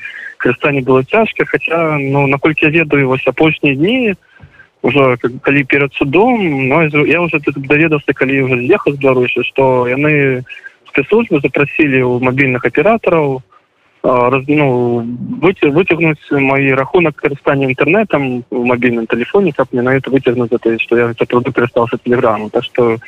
карыстанне 0.45 0.83
было 0.83 1.03
цяжка 1.05 1.47
хотя 1.49 1.97
ну 1.99 2.27
наколькі 2.27 2.67
я 2.67 2.85
ведаю 2.85 3.09
вось 3.09 3.27
апошнія 3.27 3.75
дні 3.75 4.15
уже 4.83 5.17
калі 5.41 5.65
перад 5.65 5.95
судом 5.95 6.69
но 6.69 6.85
я 6.85 7.21
уже 7.21 7.41
даведаўся 7.57 8.13
калі 8.13 8.43
уже 8.43 8.61
з'ехаў 8.61 8.93
з 8.93 9.01
беларусі 9.01 9.41
что 9.49 9.89
яны 9.89 10.45
спецслужбы 10.93 11.41
запросили 11.41 12.03
у 12.03 12.21
мобільных 12.21 12.69
аператораў 12.69 13.41
раз 14.05 14.45
ну 14.49 15.01
выцягнуць 15.41 16.29
мои 16.31 16.77
рахунак 16.77 17.17
карыстання 17.17 17.73
інтэрнетам 17.73 18.45
у 18.51 18.65
мобільным 18.69 19.07
телефоне 19.07 19.53
каб 19.57 19.73
мне 19.73 19.83
на 19.83 19.97
это 19.97 20.11
выцягнуць 20.11 20.53
это 20.53 20.79
что 20.79 20.97
я 20.97 21.15
сапраўды 21.17 21.53
карыстался 21.53 21.97
телеграмму 21.97 22.51
так 22.51 22.65
что 22.65 22.99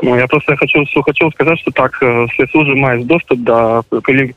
Ну, 0.00 0.16
я 0.16 0.26
просто 0.26 0.56
хочу 0.56 0.84
хочу 1.02 1.30
сказать 1.32 1.58
что 1.58 1.70
так 1.72 1.98
э, 2.02 2.26
спецслужбы 2.34 2.76
маюць 2.76 3.06
доступ 3.06 3.40
до 3.40 3.82
люди 3.90 4.32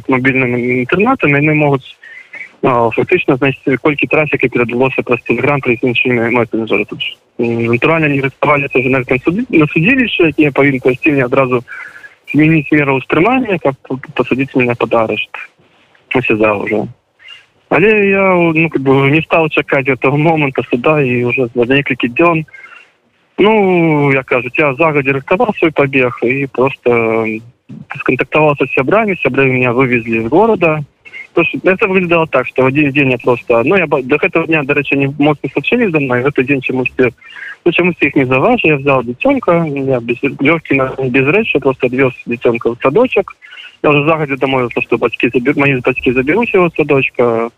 к 0.00 0.08
мобільным 0.08 0.56
інтэрнатам 0.56 1.34
яны 1.34 1.54
могуць 1.54 1.96
фактычна 2.62 3.36
знайсці 3.36 3.76
колькі 3.76 4.06
трафіка 4.06 4.48
перадалося 4.48 5.02
праз 5.02 5.20
телеграм 5.26 5.60
пры 5.60 5.76
іншымі 5.82 6.30
месенджеры 6.30 6.84
тут 6.86 7.02
натуральна 7.38 8.08
не 8.08 8.20
раставаліся 8.20 8.78
на 8.78 9.02
на 9.02 9.66
судзілішча 9.66 10.30
якія 10.30 10.50
павінны 10.50 10.80
прайсці 10.80 11.12
мне 11.12 11.24
адразу 11.24 11.64
змяніць 12.32 12.70
меру 12.72 12.98
ўстрымання 12.98 13.58
каб 13.58 13.74
посадить 14.14 14.54
меня 14.54 14.74
под 14.74 14.94
арышт 14.94 15.30
за 16.14 16.54
уже. 16.54 16.86
Але 17.68 18.08
я 18.08 18.34
ну 18.34 18.70
как 18.70 18.82
бы 18.82 19.10
не 19.10 19.20
стал 19.22 19.48
чакаць 19.48 19.88
этого 19.88 20.16
моманта 20.16 20.62
суда 20.70 21.02
і 21.02 21.24
уже 21.24 21.48
за 21.54 21.64
некалькі 21.66 22.08
дзён 22.08 22.46
Ну, 23.37 24.11
я 24.11 24.23
кажуць, 24.23 24.57
я 24.59 24.73
загадзе 24.75 25.11
рыхтаваў 25.15 25.55
свой 25.55 25.71
пабег 25.71 26.19
і 26.23 26.47
просто 26.51 27.25
сконтактаваўся 27.95 28.65
з 28.65 28.73
сябрамі, 28.75 29.15
сябры 29.15 29.45
меня 29.47 29.71
вывезли 29.71 30.19
з 30.19 30.27
города. 30.27 30.83
Это 31.63 31.87
выглядало 31.87 32.27
так, 32.27 32.47
что 32.47 32.63
в 32.63 32.65
один 32.65 32.91
день 32.91 33.11
я 33.11 33.17
просто... 33.17 33.63
Ну, 33.63 33.75
я 33.75 33.87
до 33.87 34.15
этого 34.15 34.45
дня, 34.45 34.63
до 34.63 34.73
речи, 34.73 34.95
не 34.95 35.07
моцно 35.19 35.49
случились 35.49 35.91
за 35.91 35.99
мной. 35.99 36.23
В 36.23 36.27
этот 36.27 36.45
день 36.45 36.59
чему-то... 36.59 37.11
Ну, 37.63 37.71
чему-то 37.71 38.05
их 38.05 38.15
не 38.15 38.25
заважу. 38.25 38.67
Я 38.67 38.75
взял 38.77 39.03
детенка, 39.03 39.63
я 39.63 39.99
без, 39.99 40.17
легкий, 40.21 40.81
без 41.09 41.27
речи, 41.27 41.59
просто 41.59 41.87
отвез 41.87 42.13
детенка 42.25 42.75
в 42.75 42.77
садочек. 42.81 43.35
Я 43.83 43.91
уже 43.91 44.05
загодя 44.05 44.35
домовился, 44.37 44.81
что 44.81 44.97
батьки 44.97 45.29
забер... 45.33 45.57
мои 45.57 45.79
батьки 45.79 46.11
заберут 46.11 46.49
его 46.49 46.69
в 46.69 46.75
садочка, 46.75 47.49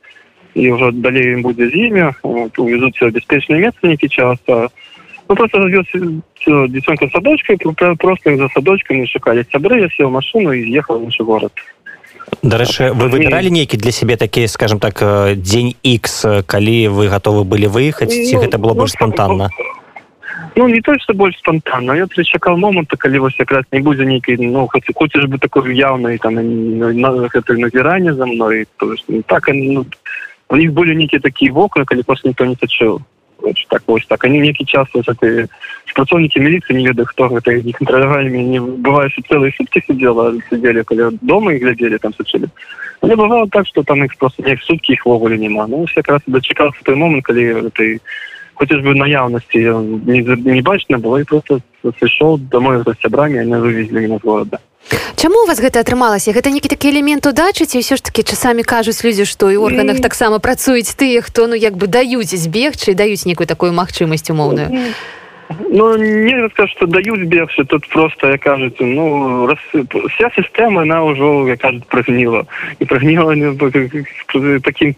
и 0.54 0.70
уже 0.70 0.92
далее 0.92 1.34
им 1.34 1.42
будет 1.42 1.74
зиме, 1.74 2.14
вот, 2.24 2.58
увезут 2.60 2.96
все 2.96 3.10
в 3.10 3.14
беспечное 3.14 3.60
место 3.60 3.88
некий 3.88 4.10
час. 4.10 4.38
А 4.48 4.68
Ну, 5.29 5.35
просто 5.35 5.59
развез 5.59 5.87
девчонку 6.71 7.11
садочкой, 7.11 7.59
просто 7.99 8.37
за 8.37 8.49
садочками 8.49 9.07
шукали. 9.07 9.47
Сябры, 9.53 9.81
я 9.81 9.89
сел 9.89 10.09
в 10.09 10.13
машину 10.13 10.53
и 10.53 10.71
ехал 10.71 10.99
в 10.99 11.05
наш 11.05 11.19
город. 11.21 11.53
Дарэчы 12.43 12.91
вы 12.91 13.07
выбиралі 13.07 13.51
нейкі 13.55 13.79
для 13.79 13.93
сябе 13.95 14.17
такі 14.17 14.49
скажем 14.51 14.79
так 14.83 14.99
дзень 15.39 15.75
X 15.83 16.27
калі 16.47 16.89
вы 16.91 17.07
готовы 17.07 17.47
былі 17.47 17.71
выехаць 17.71 18.11
ці 18.11 18.35
ну, 18.35 18.43
гэта 18.43 18.59
было 18.59 18.75
ну, 18.75 18.83
больш 18.83 18.99
спонтанна 18.99 19.49
ну 20.57 20.67
не 20.67 20.81
то 20.81 20.99
что 20.99 21.15
больш 21.15 21.39
спонтанна 21.39 21.93
я 21.95 22.07
чакал 22.09 22.57
моманта 22.57 22.97
калі 22.97 23.19
вось 23.19 23.39
якраз 23.39 23.65
не 23.71 23.81
будзе 23.81 24.05
нейкі 24.05 24.37
ну 24.43 24.67
хоць 24.67 24.91
хочаш 24.95 25.31
бы 25.31 25.39
такой 25.39 25.77
яўнай 25.77 26.19
там 26.19 26.35
гэта 27.31 27.55
назіранне 27.55 28.15
за 28.15 28.27
мной 28.27 28.67
то 28.77 28.95
ну, 29.09 29.23
так 29.23 29.49
ну, 29.55 29.87
у 30.49 30.57
них 30.57 30.73
былі 30.73 30.97
нейкія 30.97 31.21
такія 31.21 31.53
вокны 31.53 31.85
калі 31.85 32.03
просто 32.03 32.29
ніхто 32.29 32.45
не 32.45 32.57
сачыў 32.59 33.01
так 33.70 33.84
вось 33.88 34.06
так 34.06 34.24
они 34.24 34.40
некі 34.40 34.66
час 34.66 34.88
ты 34.94 35.48
працоўнікі 35.96 36.40
міліцыі 36.40 36.78
не 36.78 36.88
ведаю 36.88 37.06
хто 37.06 37.28
гэта 37.28 37.58
не 37.64 37.74
кантралявалі 37.74 38.30
не 38.32 38.60
бывае 38.60 39.10
что 39.10 39.22
целые 39.28 39.52
сутки 39.52 39.84
сидела 39.88 40.34
сидели 40.50 40.84
каля 40.84 41.12
дома 41.22 41.54
і 41.54 41.60
глядзелі 41.60 41.98
там 41.98 42.14
сачылі 42.14 42.48
не 43.02 43.16
бывало 43.16 43.50
так 43.50 43.68
что 43.68 43.84
там 43.84 44.04
их 44.04 44.16
просто 44.18 44.44
неяк 44.44 44.62
сутки 44.64 44.94
их 44.94 45.06
ввогуле 45.06 45.38
няма 45.38 45.68
ну 45.68 45.86
все 45.86 46.02
раз 46.06 46.22
дачакался 46.28 46.80
той 46.84 46.96
момант 46.96 47.26
калі 47.26 47.70
ты 47.76 48.00
хочешь 48.54 48.82
бы 48.82 48.96
наяўнасці 48.96 49.58
не, 50.06 50.22
не 50.22 50.62
бачна 50.62 50.98
было 50.98 51.22
і 51.22 51.26
просто 51.26 51.60
сышоў 51.84 52.38
домой 52.38 52.84
за 52.86 52.96
сябрамі 53.02 53.46
не 53.46 53.60
вывезли 53.60 54.08
на 54.08 54.18
города 54.18 54.60
Чаму 55.17 55.43
у 55.43 55.47
вас 55.47 55.59
гэта 55.59 55.81
атрымалася? 55.81 56.31
Гэта 56.31 56.53
нейкі 56.55 56.69
такі 56.71 56.93
элемент 56.93 57.27
удачы 57.27 57.67
ці 57.67 57.83
ўсё 57.83 57.99
ж 57.99 58.03
таки 58.05 58.23
часамі 58.23 58.63
кажуць 58.63 59.03
людзі 59.03 59.27
што 59.27 59.51
і 59.51 59.57
органах 59.57 59.99
таксама 59.99 60.39
працуюць 60.39 60.95
тыя 60.95 61.25
хто 61.25 61.51
ну 61.51 61.59
як 61.59 61.75
бы 61.75 61.91
даюць 61.91 62.31
збегчы 62.31 62.95
даюць 62.95 63.27
некую 63.27 63.47
такую 63.51 63.73
магчымасць 63.73 64.31
умоўную? 64.31 64.95
Ну 65.71 65.97
не 65.97 66.49
скажу 66.51 66.71
что 66.77 66.87
даюць 66.87 67.27
бегчы 67.27 67.65
тут 67.65 67.89
просто 67.89 68.35
я 68.35 68.39
кажуць 68.39 68.79
ну 68.79 69.47
раз, 69.47 69.59
вся 70.15 70.31
сістэма 70.37 70.83
она 70.83 71.03
ўжо 71.03 71.49
я 71.49 71.57
кажу 71.57 71.83
прагніла 71.89 72.47
і 72.79 72.85
прагніла 72.85 73.35
таким 74.63 74.95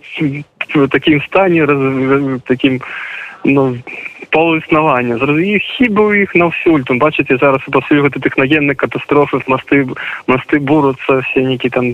таким 0.90 1.23
стане 1.23 1.64
раз, 1.64 1.80
таким 2.45 2.80
ну 3.49 3.76
полуіснавання 4.31 5.17
іх 5.40 5.62
хіба 5.62 6.02
у 6.02 6.14
іх 6.14 6.35
на 6.35 6.52
ўсюль 6.52 6.85
там 6.85 6.99
бачыце 6.99 7.40
зараз 7.40 7.64
пасля 7.73 8.05
гэты 8.05 8.21
тэхнагенны 8.21 8.75
катастрофы 8.75 9.40
масты 9.47 9.88
масты 10.26 10.61
буруцца 10.61 11.25
все 11.25 11.40
нейкі 11.43 11.71
там 11.71 11.85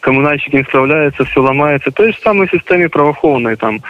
камунальщики 0.00 0.56
не 0.56 0.64
справляецца 0.64 1.24
все 1.24 1.40
ламаецца 1.40 1.90
той 1.90 2.12
ж 2.12 2.18
самой 2.18 2.48
сістэме 2.48 2.88
праваахоўнай 2.88 3.56
там. 3.56 3.80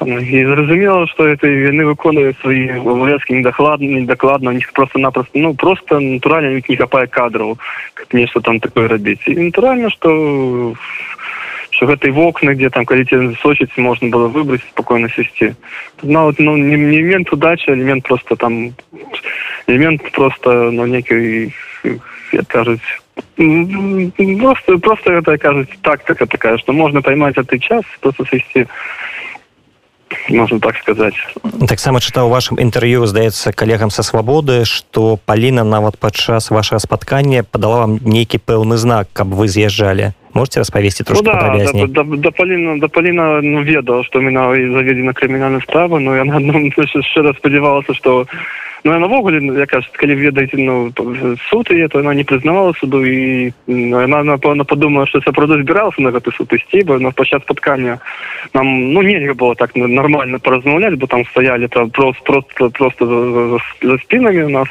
І 0.00 0.44
зразумела 0.44 1.06
что 1.06 1.28
это 1.28 1.46
яны 1.46 1.84
выконваюць 1.84 2.40
свои 2.40 2.68
абавязки 2.68 3.32
недакладна 3.32 3.86
недакладна 3.86 4.50
у 4.50 4.54
них 4.54 4.72
просто-напросто 4.72 5.38
ну 5.38 5.54
просто 5.54 6.00
натуральна 6.00 6.60
не 6.68 6.76
хапае 6.76 7.06
кадраў 7.06 7.58
нешта 8.12 8.40
там 8.40 8.60
такое 8.60 8.88
рабіць 8.88 9.28
і 9.28 9.36
натуральна 9.36 9.90
что 9.90 10.74
что 11.72 11.86
гэтай 11.86 12.10
вокны 12.10 12.54
где 12.54 12.70
там 12.70 12.86
тебе 12.86 13.34
сочыць 13.42 13.76
можно 13.76 14.08
было 14.08 14.28
выбрать 14.28 14.62
спокойно 14.62 15.08
сесці 15.08 15.54
ну, 16.02 16.24
вот, 16.24 16.38
ну 16.38 16.56
не, 16.56 16.76
не 16.76 16.98
элемент 16.98 17.32
удачи 17.32 17.70
элемент 17.70 18.04
просто 18.04 18.36
там 18.36 18.74
элемент 19.66 20.10
просто 20.12 20.70
ну 20.70 20.86
некий 20.86 21.52
кажуць 22.48 23.00
просто 24.40 24.78
просто 24.78 25.12
это 25.12 25.38
кажуць 25.38 25.68
тактика 25.82 26.26
такая 26.26 26.58
что 26.58 26.72
можно 26.72 27.02
поймать 27.02 27.38
этот 27.38 27.62
час 27.62 27.84
просто 28.00 28.24
сесці 28.26 28.66
можно 30.28 30.60
так 30.60 30.76
сказать. 30.76 31.14
Таксама 31.68 32.00
чытаў 32.00 32.28
вашым 32.28 32.58
інтэрв'ю 32.58 33.06
здаецца 33.06 33.52
калегам 33.52 33.90
са 33.90 34.02
свабоды 34.02 34.64
что 34.64 35.18
паліна 35.26 35.64
нават 35.64 35.98
падчас 35.98 36.50
вашего 36.50 36.78
спаткання 36.78 37.44
падала 37.44 37.86
вам 37.86 37.98
нейкі 38.02 38.38
пэўны 38.38 38.76
знак 38.76 39.08
каб 39.12 39.34
вы 39.34 39.48
з'язджалі. 39.48 40.12
Можете 40.34 40.60
распавесці 40.60 41.04
ну, 41.08 41.22
да, 41.22 41.32
да, 41.32 41.86
да, 41.86 42.02
да, 42.16 42.30
паліна 42.30 42.78
да 42.80 42.88
паліна 42.88 43.40
ну, 43.42 43.62
ведала 43.62 44.04
что 44.04 44.20
мена 44.20 44.48
заведена 44.48 45.12
крымінальная 45.12 45.60
справа 45.60 45.98
но 46.04 46.16
я 46.16 46.24
шчыра 46.24 47.34
спадзявалася 47.36 47.94
что 47.94 48.26
Ну, 48.84 48.98
навогуле 48.98 49.38
я 49.58 49.66
кажу 49.66 49.86
калі 49.94 50.14
ведаеце 50.14 50.58
ну 50.58 50.90
суд 51.50 51.70
і 51.70 51.86
то 51.88 51.98
она 51.98 52.14
не 52.14 52.24
прызнавала 52.24 52.74
суду 52.74 53.04
і 53.06 53.52
ну, 53.66 53.96
она 54.02 54.24
напэўна 54.24 54.64
подумала 54.64 55.06
что 55.06 55.20
сапраўды 55.20 55.62
збірался 55.62 56.02
на 56.02 56.10
гэты 56.10 56.34
суд 56.34 56.50
ісці 56.50 56.82
бо 56.82 56.98
на 56.98 57.10
пачат 57.10 57.42
спаткання 57.42 57.98
нам 58.54 58.92
ну 58.92 59.02
нельга 59.02 59.34
было 59.34 59.54
так 59.54 59.76
нормально 59.76 60.38
паразмаўляць 60.38 60.98
бо 60.98 61.06
там 61.06 61.24
стаялі 61.24 61.68
там 61.68 61.90
просто 61.90 62.22
просто 62.24 62.70
просто 62.70 63.06
за, 63.06 63.58
за, 63.88 63.98
спинами 63.98 64.42
у 64.42 64.48
нас 64.48 64.68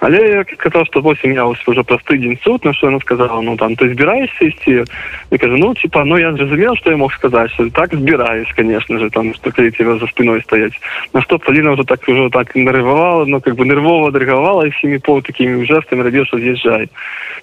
але 0.00 0.28
я 0.28 0.44
сказал 0.44 0.84
что 0.86 1.00
8 1.00 1.32
я 1.32 1.46
уже 1.46 1.84
просты 1.84 2.18
день 2.18 2.38
суд 2.42 2.64
на 2.64 2.72
что 2.72 2.88
она 2.88 2.98
сказала 3.00 3.40
ну 3.40 3.56
там 3.56 3.74
ты 3.74 3.92
збираешься 3.92 4.48
идти 4.48 4.84
я 5.30 5.38
кажу 5.38 5.56
ну 5.56 5.74
типа 5.74 6.04
ну 6.04 6.16
я 6.16 6.32
зразумел 6.32 6.76
что 6.76 6.90
я 6.90 6.96
мог 6.96 7.12
сказать 7.12 7.50
что 7.52 7.68
так 7.70 7.92
збираюсь 7.92 8.48
конечно 8.54 8.98
же 8.98 9.10
там 9.10 9.34
что 9.34 9.50
коли 9.50 9.70
тебя 9.70 9.96
за 9.96 10.06
спиной 10.06 10.42
стоять 10.42 10.72
на 11.12 11.20
что 11.20 11.38
полина 11.38 11.72
уже 11.72 11.84
так 11.84 12.00
уже 12.06 12.30
так 12.30 12.54
нервовала 12.54 13.24
но 13.24 13.40
как 13.40 13.56
бы 13.56 13.64
нервово 13.66 14.12
дорговала 14.12 14.66
и 14.66 14.70
всеми 14.70 14.98
пол 14.98 15.22
такими 15.22 15.64
жестами 15.64 16.02
родил 16.02 16.24
что 16.26 16.38
съезжай 16.38 16.88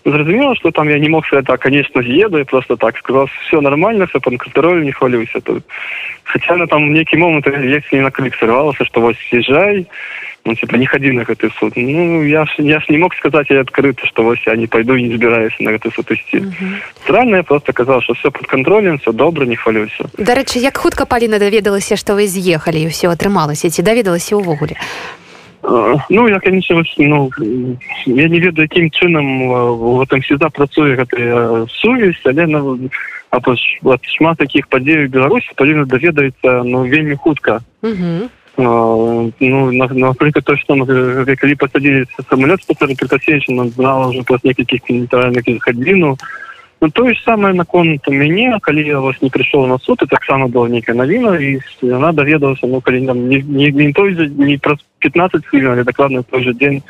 ну, 0.05 0.12
зразумела 0.12 0.55
что 0.55 0.71
там 0.71 0.88
я 0.88 1.00
не 1.00 1.09
мог 1.09 1.25
сказать 1.25 1.45
так 1.45 1.59
конечно 1.62 2.01
съеду 2.01 2.38
и 2.38 2.43
просто 2.43 2.77
так 2.77 2.97
сказал 2.97 3.27
все 3.47 3.59
нормально 3.59 4.07
все 4.07 4.19
под 4.19 4.38
контролем 4.38 4.83
не 4.83 4.91
хвалюйся 4.91 5.41
тут 5.41 5.63
хотя 6.24 6.55
на 6.55 6.67
там 6.67 6.93
некий 6.93 7.17
момент 7.17 7.47
если 7.47 7.97
не 7.97 8.01
на 8.01 8.12
клик 8.12 8.35
сорвался 8.35 8.85
что 8.85 9.01
вот 9.01 9.15
съезжай 9.29 9.88
ну 10.45 10.55
типа 10.55 10.77
не 10.77 10.85
ходи 10.85 11.11
на 11.11 11.23
гэты 11.23 11.49
суд 11.59 11.73
ну 11.75 12.23
я 12.23 12.45
ж 12.45 12.55
я 12.59 12.79
ж 12.79 12.85
не 12.89 12.97
мог 12.97 13.15
сказать 13.15 13.49
я 13.49 13.61
открыто 13.61 14.05
что 14.05 14.23
вось 14.23 14.39
я 14.45 14.55
не 14.55 14.67
пойду 14.67 14.95
не 14.95 15.15
збіраюся 15.15 15.57
на 15.59 15.71
гэты 15.71 15.91
суд 15.91 16.05
ісці 16.11 16.43
странно 17.03 17.37
я 17.37 17.43
просто 17.43 17.73
казал 17.73 18.01
что 18.01 18.13
все 18.13 18.29
под 18.29 18.47
контролем 18.47 18.97
все 18.99 19.11
добра 19.11 19.45
не 19.45 19.55
хвалюся 19.55 20.05
дарэчы 20.17 20.59
як 20.59 20.77
хутка 20.77 21.05
паліна 21.05 21.39
даведалася 21.39 21.95
что 21.95 22.13
вы 22.13 22.27
з'ехалі 22.27 22.83
і 22.83 22.87
все 22.87 23.09
атрымалася 23.09 23.69
ці 23.69 23.81
даведалася 23.81 24.37
ўвогуле 24.37 24.77
ну 26.09 26.29
я 26.29 26.39
конечно 26.39 26.83
ну 26.97 27.31
я 28.05 28.29
не 28.29 28.39
ведаю 28.39 28.69
якім 28.69 28.89
чынам 28.91 29.25
в 29.49 30.01
этом 30.01 30.21
всегда 30.21 30.49
працуе 30.49 30.95
гэтая 30.95 31.65
сувязь 31.69 32.21
але 32.23 32.45
на 32.45 32.77
шмат 34.03 34.37
таких 34.37 34.67
падзеяў 34.67 35.09
беларусі 35.09 35.49
павінна 35.55 35.85
даведаецца 35.85 36.63
ну 36.63 36.85
вельмі 36.85 37.15
хутка. 37.15 37.59
Угу. 37.81 38.29
ну 38.56 39.72
напрыклад 39.72 40.44
то 40.44 40.56
что 40.56 40.75
калі 40.76 41.54
пасадзілі 41.54 42.04
самолет 42.28 42.60
прикасеч 42.66 43.46
знала 43.75 44.08
уже 44.08 44.22
пас 44.22 44.44
некалькіх 44.44 44.88
нейтральных 44.88 45.44
гадзіну 45.64 46.18
ну 46.80 46.90
то 46.90 47.08
ж 47.08 47.22
самае 47.25 47.54
наконт 47.54 48.08
мяне 48.08 48.58
калі 48.60 48.87
я 48.87 49.00
вас 49.00 49.16
не 49.22 49.30
прыйшоў 49.30 49.66
на 49.66 49.78
суд 49.78 50.02
і 50.02 50.06
таксама 50.06 50.49
была 50.49 50.68
нейкая 50.68 50.96
навіна 50.96 51.37
і 51.37 51.60
яна 51.82 52.12
даведалася 52.12 52.66
ну 52.66 52.80
калі 52.80 53.00
нам 53.00 53.28
не, 53.28 53.42
не, 53.42 53.70
не 53.70 53.92
той 53.92 54.14
же 54.14 54.28
не 54.28 54.58
праз 54.58 54.78
15 54.99 55.46
хвілін 55.46 55.72
але 55.72 55.84
дакладна 55.84 56.22
той 56.22 56.44
же 56.44 56.52
дзень 56.52 56.82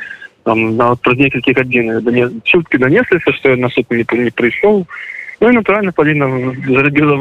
там 0.43 0.77
нават 0.77 1.01
праз 1.03 1.19
некалькі 1.19 1.53
гадзін 1.53 2.43
чуткі 2.45 2.79
данесліся 2.79 3.33
што 3.33 3.51
я 3.51 3.57
на 3.57 3.71
суд 3.71 3.87
не, 3.91 4.05
не 4.13 4.31
прыйшоў 4.31 4.87
Ну 5.43 5.49
і 5.49 5.55
натуральна 5.57 5.93
паліна 5.93 6.27
зарабіла 6.69 7.17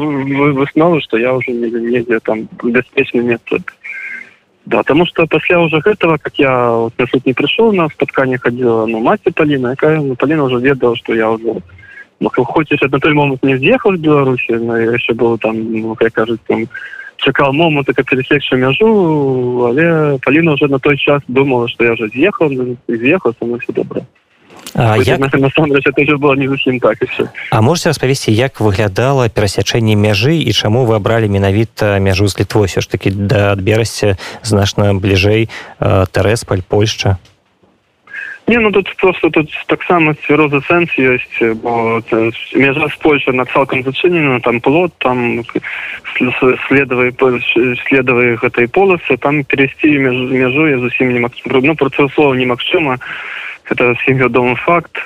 выснову 0.52 1.00
што 1.00 1.16
я 1.16 1.32
уже 1.32 1.52
не 1.52 1.70
недзе 1.70 2.20
там 2.20 2.48
бяспечны 2.62 3.22
метод 3.22 3.62
Да, 4.65 4.77
потому 4.79 5.05
что 5.05 5.27
после 5.27 5.57
уже 5.57 5.77
этого, 5.77 6.17
как 6.17 6.33
я 6.39 6.71
вот, 6.71 6.93
на 6.97 7.05
суд 7.05 7.25
не 7.25 7.33
пришел, 7.33 7.71
на 7.71 7.87
споткание 7.89 8.39
ходила 8.39 8.85
ну, 8.87 8.99
мать 8.99 9.21
Полина, 9.35 9.69
якая 9.69 10.01
ну, 10.01 10.15
Полина 10.15 10.43
уже 10.43 10.59
ведала, 10.59 10.95
что 10.95 11.13
я 11.13 11.29
уже 11.29 11.61
ну, 12.19 12.29
хоть 12.29 12.71
еще 12.71 12.87
на 12.87 12.99
той 12.99 13.13
момент 13.13 13.43
не 13.43 13.57
съехал 13.57 13.91
в 13.91 13.99
Беларуси, 13.99 14.51
но 14.51 14.77
я 14.77 14.91
еще 14.91 15.13
был 15.13 15.37
там, 15.37 15.55
ну, 15.71 15.95
как 15.95 16.13
кажется, 16.13 16.43
там, 16.47 16.67
чекал 17.17 17.53
момент, 17.53 17.87
как 17.87 18.09
пересекший 18.09 18.57
межу, 18.57 19.65
але 19.67 20.17
Полина 20.19 20.53
уже 20.53 20.67
на 20.67 20.79
той 20.79 20.97
час 20.97 21.21
думала, 21.27 21.67
что 21.67 21.83
я 21.83 21.93
уже 21.93 22.09
съехал, 22.09 22.49
съехал, 22.87 23.33
со 23.37 23.45
мной 23.45 23.59
все 23.59 23.73
добро. 23.73 24.01
А, 24.73 24.97
як... 24.97 25.19
насамрэч 25.19 25.87
это 25.87 26.01
уже 26.01 26.17
было 26.17 26.33
не 26.33 26.47
зусім 26.47 26.79
так 26.79 27.01
еще. 27.01 27.29
А 27.51 27.61
можете 27.61 27.89
распавесці 27.89 28.31
як 28.31 28.59
выглядала 28.59 29.29
перасячэнне 29.29 29.95
мяжы 29.95 30.35
і 30.35 30.51
чаму 30.53 30.85
вы 30.85 30.95
абралі 30.95 31.29
менавіта 31.29 31.99
мяжу 31.99 32.27
з 32.27 32.39
літвой 32.39 32.67
все 32.67 32.81
ж 32.81 32.89
таки 32.89 33.11
да 33.11 33.51
адберасці 33.51 34.15
значна 34.43 34.93
бліжэй 34.93 35.49
тарэспаль 35.79 36.61
польшча 36.67 37.17
не 38.47 38.59
ну 38.59 38.71
тут 38.71 38.95
просто 38.97 39.29
тут 39.29 39.49
таксама 39.67 40.13
цвярозы 40.13 40.61
сэнс 40.67 40.91
ёсць 40.97 41.55
бо 41.63 42.01
мяжа 42.53 42.87
з 42.87 42.95
польша 43.01 43.31
на 43.31 43.45
цалкам 43.45 43.83
зачынена 43.83 44.39
там 44.41 44.61
плот 44.61 44.93
там 44.99 45.43
следавай 46.69 47.11
следавай 47.87 48.35
гэтай 48.35 48.67
поласы 48.67 49.17
там 49.17 49.43
перайсці 49.43 49.87
мяжу 49.87 50.67
я 50.67 50.77
зусім 50.79 51.13
не 51.13 51.19
ну 51.19 51.75
працэслова 51.75 52.33
немагчыма 52.35 52.99
это 53.71 53.93
всем 53.95 54.17
вядомы 54.17 54.55
факт. 54.55 54.97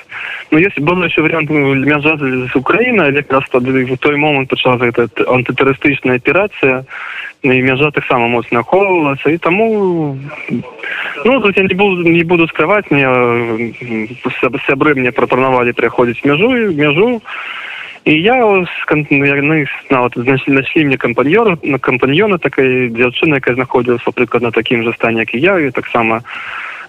Ну 0.50 0.58
если 0.58 0.80
был 0.80 1.02
еще 1.02 1.22
вариант 1.22 1.50
мяжа 1.50 2.16
з 2.16 2.56
украины 2.56 3.02
але 3.02 3.24
раз 3.28 3.44
в 3.52 3.96
той 3.98 4.16
момант 4.16 4.48
пачала 4.48 4.82
этот 4.82 5.20
антытарыстычная 5.20 6.16
аперацыя 6.16 6.84
ну, 7.42 7.52
і 7.52 7.62
мяжа 7.62 7.90
таксама 7.90 8.28
моцна 8.28 8.60
ахоўвалася 8.60 9.30
і 9.30 9.38
таму 9.38 10.18
ну 11.24 11.40
тут 11.40 11.56
я 11.56 11.62
не 11.62 11.74
буду 11.74 12.02
не 12.02 12.24
буду 12.24 12.48
скрываць 12.48 12.90
мне 12.90 13.06
сябры 14.66 14.94
мне 14.94 15.12
прапанавалі 15.12 15.72
прыходзіць 15.72 16.24
мяжу 16.24 16.50
мяжу 16.74 17.22
і 18.04 18.12
я 18.20 18.36
яны 18.36 19.66
нават 19.90 20.12
знайшлі 20.16 20.52
нашлі 20.52 20.84
мне 20.84 20.96
кампаньёр 20.96 21.58
на 21.62 21.78
кампаньёна 21.78 22.38
такой 22.38 22.90
дзяўчына 22.90 23.38
якая 23.38 23.54
знаходзілася 23.54 24.10
прыклад 24.10 24.42
на 24.42 24.50
такім 24.50 24.82
жа 24.82 24.92
стане 24.92 25.20
як 25.20 25.34
і 25.34 25.38
я 25.38 25.58
і 25.58 25.70
таксама 25.70 26.22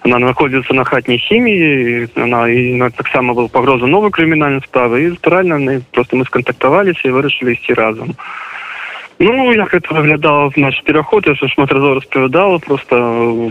она 0.04 0.18
находится 0.18 0.74
на 0.74 0.84
хатней 0.84 1.18
химии, 1.18 2.08
она 2.16 2.48
и 2.48 2.74
ну, 2.74 2.90
так 2.90 3.08
само 3.08 3.34
был 3.34 3.48
погроза 3.48 3.86
новой 3.86 4.10
криминальной 4.10 4.62
справы, 4.62 5.04
и 5.04 5.10
натурально 5.10 5.58
мы, 5.58 5.82
просто 5.92 6.16
мы 6.16 6.24
сконтактовались 6.24 7.04
и 7.04 7.10
вырашили 7.10 7.54
идти 7.54 7.72
разом. 7.72 8.14
Ну, 9.18 9.52
як 9.52 9.72
это 9.74 9.94
выглядало 9.94 10.50
в 10.50 10.56
наш 10.56 10.82
переход, 10.82 11.26
я 11.26 11.34
разов 11.34 11.96
распавядала, 11.96 12.58
просто 12.58 13.50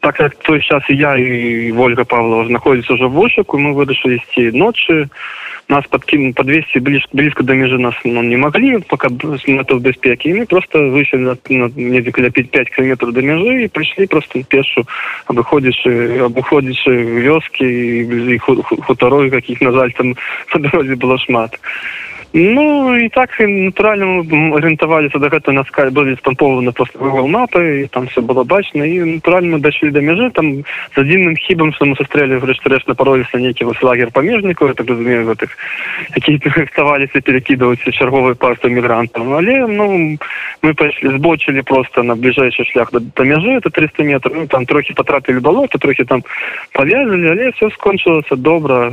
так 0.00 0.16
как 0.16 0.34
в 0.34 0.42
той 0.42 0.60
час 0.60 0.82
и 0.88 0.94
я, 0.94 1.16
и 1.16 1.72
Ольга 1.72 2.04
Павлова 2.04 2.46
находятся 2.46 2.92
уже 2.92 3.08
в 3.08 3.12
Вошику, 3.12 3.56
мы 3.56 3.72
вырашили 3.72 4.18
идти 4.18 4.50
ночью, 4.50 5.08
нас 5.68 5.84
подкинуть 5.86 6.34
подвести 6.34 6.78
близко, 6.78 7.08
близко 7.12 7.42
до 7.42 7.54
межи 7.54 7.78
нас 7.78 7.94
ну, 8.04 8.22
не 8.22 8.36
могли, 8.36 8.78
пока 8.78 9.08
это 9.08 9.76
в 9.76 9.80
беспеке. 9.80 10.30
И 10.30 10.34
мы 10.34 10.46
просто 10.46 10.78
вышли 10.78 11.16
на, 11.16 11.36
на 11.48 11.70
несколько 11.74 12.30
5 12.30 12.70
километров 12.70 13.12
до 13.12 13.22
межи 13.22 13.64
и 13.64 13.68
пришли 13.68 14.06
просто 14.06 14.42
пешу, 14.44 14.84
обыходишь, 15.26 15.84
обыходишь 16.20 16.84
вёски 16.86 17.64
и, 17.64 18.34
и 18.34 18.38
хуторой 18.38 19.30
каких, 19.30 19.60
на 19.60 19.72
жаль, 19.72 19.92
там 19.92 20.14
по 20.52 20.58
дороге 20.58 20.96
было 20.96 21.18
шмат. 21.18 21.58
Ну 22.36 22.98
і 22.98 23.08
так 23.14 23.30
натуральна 23.38 24.26
арыентаваліся 24.58 25.22
да 25.22 25.30
гэта 25.30 25.52
на 25.54 25.62
скай 25.70 25.94
былі 25.94 26.18
спампованы 26.18 26.72
просто 26.74 26.98
google 26.98 27.30
мапы 27.30 27.86
і 27.86 27.86
там 27.86 28.10
все 28.10 28.26
было 28.26 28.42
бачна 28.42 28.82
і 28.82 29.22
натуральна 29.22 29.62
дайшлі 29.62 29.94
да 29.94 30.02
мяжы 30.02 30.34
там 30.34 30.66
з 30.66 30.98
адзіным 30.98 31.38
хібам 31.38 31.70
што 31.78 31.86
мы 31.86 31.94
сустрэлі 31.94 32.42
рэшт 32.42 32.90
напароліся 32.90 33.38
нейкі 33.38 33.70
вось 33.70 33.82
лагер 33.86 34.10
памежнікаў 34.10 34.74
так 34.74 34.82
разумею 34.90 35.30
гэтых 35.30 35.54
які 36.18 36.42
рыхтаваліся 36.42 37.22
перакідваюцца 37.22 37.94
чарговай 37.94 38.34
парту 38.34 38.66
мігрантаў 38.66 39.30
але 39.30 39.70
ну 39.70 40.18
мы 40.58 40.74
пайшлі 40.74 41.14
збочылі 41.14 41.62
просто 41.62 42.02
на 42.02 42.18
бліжэйшы 42.18 42.66
шлях 42.66 42.90
да, 42.90 42.98
да 42.98 43.22
мяжы 43.22 43.62
это 43.62 43.70
300 43.70 44.02
метров 44.02 44.34
ну, 44.34 44.46
там 44.50 44.66
трохі 44.66 44.98
патрапілі 44.98 45.38
балота 45.38 45.78
трохі 45.78 46.02
там 46.02 46.26
павязалі 46.72 47.30
але 47.30 47.50
все 47.54 47.70
скончылася 47.70 48.34
добра 48.34 48.90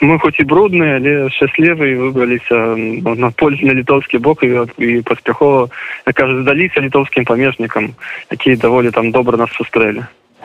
мы 0.00 0.18
хоць 0.18 0.38
і 0.38 0.44
брудныя 0.44 0.96
але 0.96 1.28
шчаслівы 1.30 1.94
выбраліся 1.98 2.74
на 3.02 3.30
поль 3.30 3.58
на 3.62 3.74
літоўскі 3.74 4.18
бок 4.18 4.42
і, 4.42 4.66
і 4.78 5.02
паспяхова 5.02 5.68
кажа 6.14 6.42
здаліся 6.42 6.80
літоўскім 6.80 7.24
памежнікам 7.24 7.94
якія 8.30 8.56
даволі 8.56 8.90
там 8.90 9.10
добра 9.10 9.36
нас 9.36 9.50
сустрэлі 9.52 10.04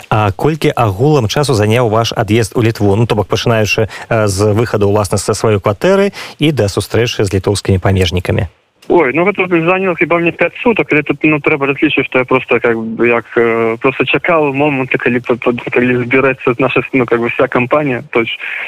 А 0.10 0.31
колькі 0.31 0.71
агулам 0.75 1.27
часу 1.27 1.57
заняў 1.57 1.89
ваш 1.89 2.13
ад'езд 2.13 2.53
у 2.53 2.62
літву? 2.62 2.95
Ну 2.95 3.05
то 3.10 3.15
бок 3.15 3.27
пачынаючы 3.27 3.89
з 4.10 4.38
выхаду 4.53 4.93
ўласна 4.93 5.17
са 5.17 5.33
сваёй 5.33 5.57
кватэры 5.57 6.13
і 6.38 6.51
да 6.53 6.69
сустрэчы 6.69 7.25
з 7.25 7.33
літоўскімі 7.33 7.81
памежнікамі 7.81 8.45
Ой, 8.89 9.12
ну 9.13 9.26
гэта 9.26 9.47
занял 9.47 9.95
хіба 9.95 10.17
мне 10.19 10.32
5 10.32 10.54
суток 10.63 10.93
или 10.93 11.02
тут 11.02 11.19
ну 11.23 11.39
трэба 11.39 11.67
разлічыць 11.67 12.06
что 12.06 12.19
я 12.19 12.26
просто 12.26 12.60
как 12.60 12.78
бы 12.78 13.08
як 13.08 13.26
э, 13.36 13.76
просто 13.82 14.06
чакал 14.06 14.54
момант 14.54 14.91
калі 14.91 15.19
калі 15.19 15.95
збіраецца 16.08 16.56
наша 16.60 16.82
ну 16.93 17.06
как 17.06 17.19
бы 17.19 17.28
вся 17.28 17.47
кампанія 17.47 18.04
то 18.12 18.23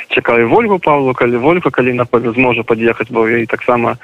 чакаю 0.10 0.52
ольгу 0.52 0.80
павлу 0.80 1.14
калі 1.14 1.38
ольга 1.38 1.72
калі 1.72 1.94
на 1.94 2.06
зможа 2.12 2.64
пад'ехаць 2.64 3.08
бо 3.10 3.30
і 3.30 3.46
таксама 3.46 3.96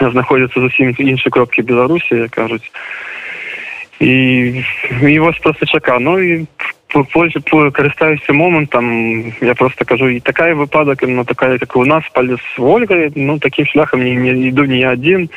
знаходзіцца 0.00 0.60
зусім 0.60 0.94
іншай 0.96 1.30
кропкі 1.30 1.62
беларусі 1.62 2.28
кажуць 2.30 2.64
і 4.00 4.64
і 5.02 5.18
вось 5.18 5.38
просто 5.38 5.66
чака 5.66 5.98
ну 5.98 6.18
і 6.18 6.46
карыстаюся 6.88 8.32
момантам 8.32 9.32
я 9.40 9.54
просто 9.54 9.84
кажу 9.84 10.08
і 10.08 10.20
такая 10.20 10.54
выпадак 10.54 11.02
ну 11.02 11.24
такая 11.24 11.58
как 11.58 11.76
у 11.76 11.84
нас 11.84 12.04
палец 12.12 12.40
ольга 12.58 13.10
ну 13.14 13.38
таким 13.38 13.66
шляхам 13.66 14.02
не, 14.02 14.14
не 14.14 14.48
іду 14.48 14.64
не 14.64 14.84
адзін 14.84 15.28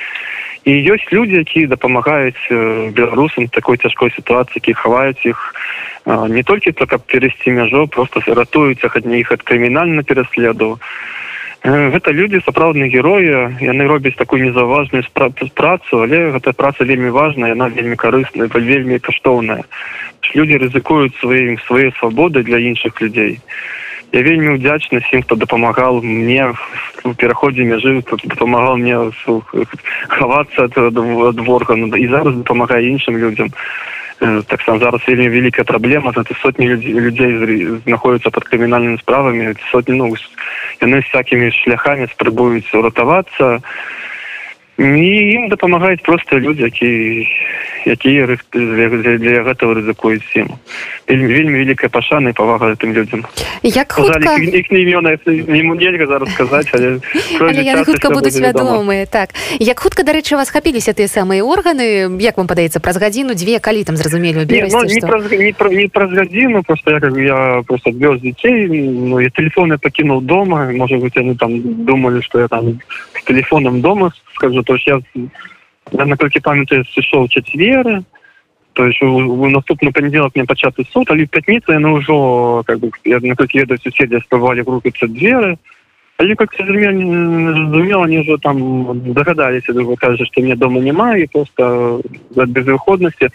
і 0.63 0.71
ёсць 0.71 1.11
людзі 1.11 1.41
якія 1.41 1.67
дапамагаюць 1.67 2.47
беларусам 2.93 3.47
такой 3.47 3.77
цяжкой 3.77 4.11
сітуацыі 4.15 4.61
які 4.61 4.73
хаваюць 4.73 5.25
іх 5.25 5.55
не 6.05 6.43
толькі 6.43 6.71
то 6.71 6.85
каб 6.85 7.01
перайсці 7.05 7.51
мяжо 7.51 7.87
просто 7.87 8.21
ратуюць 8.27 8.83
ад 8.83 9.05
іх 9.05 9.31
ад 9.31 9.41
крымінальна 9.43 10.03
пераследу 10.03 10.79
гэта 11.63 12.11
людзі 12.11 12.41
сапраўдныя 12.45 12.89
героі 12.89 13.57
яны 13.61 13.87
робяць 13.87 14.17
такую 14.17 14.41
незаўважную 14.41 15.03
працу. 15.53 16.01
Але 16.01 16.31
гэта 16.33 16.53
праца 16.53 16.83
вельмі 16.83 17.09
важная 17.09 17.53
яна 17.53 17.69
вельмі 17.69 17.95
карысная 17.95 18.49
вельмі 18.49 18.99
каштоўная 18.99 19.63
люди 20.35 20.57
рызыкуюць 20.57 21.17
сваім 21.19 21.57
свае 21.67 21.91
свабоды 21.99 22.43
для 22.43 22.57
іншых 22.57 23.01
людзей 23.01 23.39
я 24.11 24.21
вельмі 24.21 24.55
удзячны 24.55 25.01
сім 25.09 25.23
хто 25.23 25.35
дапамагал 25.35 26.01
мне 26.01 26.53
у 27.03 27.13
пераходзе 27.13 27.63
мяжы 27.63 28.03
дапамагал 28.23 28.77
мне 28.77 28.97
хавацца 30.07 30.65
ад 30.65 31.47
органу 31.47 31.95
і 31.95 32.07
зараз 32.07 32.35
дапамагае 32.35 32.83
іншым 32.91 33.17
людзям 33.17 33.49
таксама 34.47 34.79
зараз 34.79 35.01
вельмі 35.07 35.29
вялікая 35.29 35.65
праблема 35.65 36.13
за 36.13 36.23
сотні 36.41 36.67
людзей 36.69 37.81
знаходзяцца 37.85 38.29
под 38.29 38.43
крымінальнымі 38.45 39.01
справамі 39.01 39.53
сотні 39.71 39.97
ну 39.97 40.13
яны 40.81 41.01
всякімі 41.01 41.51
шляхамі 41.51 42.07
спрабуюць 42.13 42.69
уратавацца 42.73 43.57
і 43.57 44.10
ім 44.81 45.49
дапамагаюць 45.49 46.01
просто 46.01 46.39
людзі 46.39 46.63
які 46.63 47.27
якія 47.85 48.37
для 48.53 49.41
гэтага 49.43 49.73
рызыкуюць 49.77 50.25
сім 50.33 50.49
вельмі 51.07 51.33
вельмі 51.33 51.55
вялікая 51.59 51.89
пашана 51.89 52.29
і 52.29 52.33
павага 52.33 52.75
тым 52.75 52.93
людзям 52.93 53.25
як 53.63 53.91
хутка... 53.91 54.37
не 54.37 54.79
імёна 54.81 55.17
нельга 55.25 56.05
зараз 56.07 56.29
сказаць 56.33 56.69
але, 56.73 56.99
але 57.39 57.83
хутка 57.85 58.09
будуць 58.09 58.37
вядомыя 58.37 59.05
так. 59.05 59.29
Як 59.59 59.79
хутка 59.79 60.03
дарэчы 60.03 60.35
вас 60.35 60.49
хапіліся 60.49 60.93
тыя 60.93 61.07
самыя 61.07 61.43
органы 61.43 62.17
як 62.21 62.37
вам 62.37 62.47
падаецца 62.47 62.79
праз 62.79 62.97
гадзіну 62.97 63.33
дзве 63.33 63.59
калі 63.59 63.83
там 63.83 63.97
зразумелі 63.97 64.45
ну, 64.45 64.55
не, 64.55 64.69
праз, 65.01 65.31
не, 65.31 65.53
пра, 65.53 65.69
не 65.69 65.87
праз 65.87 66.11
гадзіну 66.11 66.63
просто 66.63 66.91
я 66.91 66.99
как 66.99 67.17
я 67.17 67.61
просто 67.67 67.89
адвёз 67.89 68.21
дзяцей 68.21 68.67
ну 68.69 69.19
я 69.19 69.29
телефоны 69.29 69.77
пакінуў 69.77 70.21
дома 70.21 70.71
можа 70.73 70.97
быть 70.97 71.17
они 71.17 71.35
там 71.35 71.85
думалі 71.85 72.21
что 72.21 72.39
я 72.39 72.47
там 72.47 72.79
с 73.13 73.23
телефоном 73.25 73.81
дома 73.81 74.11
скажу 74.41 74.63
то 74.63 74.75
я 74.85 74.99
я 75.91 76.05
наколькі 76.05 76.39
памятаю 76.39 76.85
сышоў 76.85 77.27
чацверы 77.29 78.01
то 78.73 78.87
есть 78.87 79.01
у 79.01 79.49
наступны 79.49 79.91
панядзелак 79.91 80.35
мне 80.35 80.45
пачаты 80.45 80.85
суд 80.91 81.11
але 81.11 81.25
пятніца 81.25 81.77
яны 81.77 82.01
ўжо 82.01 82.63
как 82.65 82.79
бы 82.79 82.89
наколькі 83.05 83.61
ведаю 83.61 83.77
суседзі 83.77 84.25
спрабавалі 84.25 84.65
групіцца 84.65 85.05
дзверы 85.05 85.57
але 86.17 86.35
как 86.35 86.55
зразумела 86.57 88.05
они 88.05 88.19
уже 88.19 88.37
там 88.41 89.13
дагадаліся 89.13 89.73
вы 89.73 89.95
кажа 89.95 90.25
что 90.25 90.41
мне 90.41 90.55
дома 90.55 90.81
няма 90.81 91.17
і 91.17 91.27
просто 91.27 92.01
за 92.31 92.45
безвыходнасці 92.45 93.29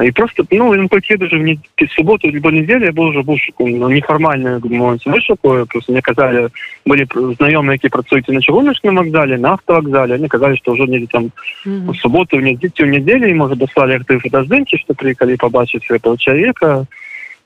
і 0.00 0.12
просто 0.12 0.44
ну 0.50 0.74
наколькі 0.74 1.16
даже 1.16 1.36
мне 1.36 1.58
субботу 1.90 2.30
либо 2.30 2.50
неделю 2.50 2.84
я 2.84 2.92
был 2.92 3.08
уже 3.08 3.22
бушку 3.22 3.68
ну, 3.68 3.90
неформальную 3.90 4.60
вышукую 5.04 5.66
просто 5.66 5.92
мне 5.92 6.00
казали 6.00 6.48
были 6.86 7.04
знаёмые 7.38 7.72
які 7.72 7.88
працуюць 7.88 8.28
на 8.28 8.40
чыгуначным 8.40 8.96
вокзале 8.96 9.36
на 9.36 9.52
автовокзале. 9.52 10.14
Они 10.14 10.28
казали 10.28 10.56
что 10.56 10.72
уже 10.72 10.86
не 10.86 11.06
там 11.06 11.30
mm 11.66 11.86
-hmm. 11.86 11.94
субботу 11.94 12.38
мне 12.38 12.54
дзеці 12.54 12.82
ў 12.82 12.88
нядзелі 12.88 13.30
і 13.30 13.34
может 13.34 13.58
даслали 13.58 13.98
ты 13.98 14.18
фотаздымки 14.18 14.78
что 14.78 14.94
прыехали 14.94 15.36
побачыць 15.36 15.90
этого 15.90 16.16
человека. 16.16 16.86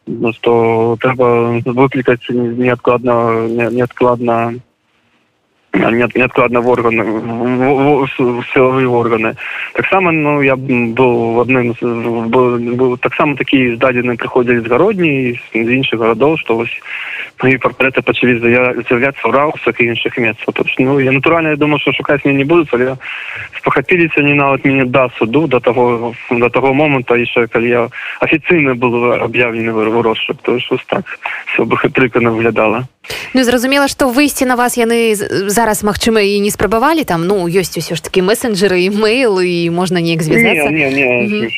Ну, 0.06 0.32
что 0.32 0.96
трэба 1.00 1.62
выклікаць 1.66 2.30
неадкладна 2.30 3.48
неадкладна 3.70 4.52
не 4.52 4.60
неадкладна 5.76 6.60
в 6.60 6.68
органы 6.68 7.04
силовые 8.52 8.88
органы. 8.88 9.36
Таксама 9.74 10.12
ну 10.12 10.40
я 10.40 10.56
был 10.56 11.34
в 11.34 11.40
адным 11.40 11.74
был 11.80 12.96
таксама 12.98 13.36
такие 13.36 13.76
здадзены 13.76 14.16
прыходзілі 14.16 14.60
з 14.60 14.66
гародні 14.66 15.40
з 15.52 15.68
іншых 15.68 16.00
гарадоў 16.00 16.38
что 16.38 16.56
вось 16.56 16.80
мои 17.42 17.56
партреты 17.56 18.02
пачалі 18.02 18.40
з'яўляцца 18.40 19.28
ў 19.28 19.32
раусах 19.32 19.80
і 19.80 19.92
іншых 19.92 20.16
месцах 20.18 20.54
ну 20.78 20.98
я 20.98 21.12
натуральна 21.12 21.50
я 21.50 21.56
думаю 21.56 21.78
что 21.80 21.92
шукаць 21.92 22.24
мне 22.24 22.34
не 22.34 22.44
будуць 22.44 22.72
але 22.72 22.96
спахапіліся 23.58 24.22
не 24.22 24.34
нават 24.34 24.64
мяне 24.64 24.84
да 24.84 25.08
суду 25.18 25.46
до 25.46 25.60
того 25.60 26.14
до 26.30 26.48
того 26.48 26.72
моманта 26.72 27.16
яшчэ 27.16 27.46
калі 27.48 27.68
я 27.68 27.88
афіцыйна 28.20 28.74
был 28.74 29.12
аб'яўлены 29.12 29.72
в 29.72 30.00
розшук 30.00 30.36
то 30.42 30.58
ж 30.58 30.68
так 30.86 31.04
все 31.52 31.64
бы 31.64 31.76
хытрыкана 31.76 32.30
выглядала 32.30 32.88
Ну 33.34 33.44
зразумела 33.44 33.88
што 33.88 34.08
выйсці 34.08 34.44
на 34.46 34.56
вас 34.56 34.76
яны 34.76 35.14
зараз 35.50 35.82
магчыма 35.82 36.20
і 36.20 36.40
не 36.40 36.50
спрабавалі 36.50 37.04
там. 37.04 37.26
Ну 37.26 37.46
ёсць 37.48 37.76
усё 37.78 37.94
ж 37.94 38.02
такі 38.02 38.22
месенджеры 38.22 38.88
email 38.88 39.40
і 39.42 39.70
можна 39.70 40.00
неяк 40.00 40.22
звязацца 40.22 40.70
не, 40.70 40.90
не, 40.90 41.26
не. 41.26 41.50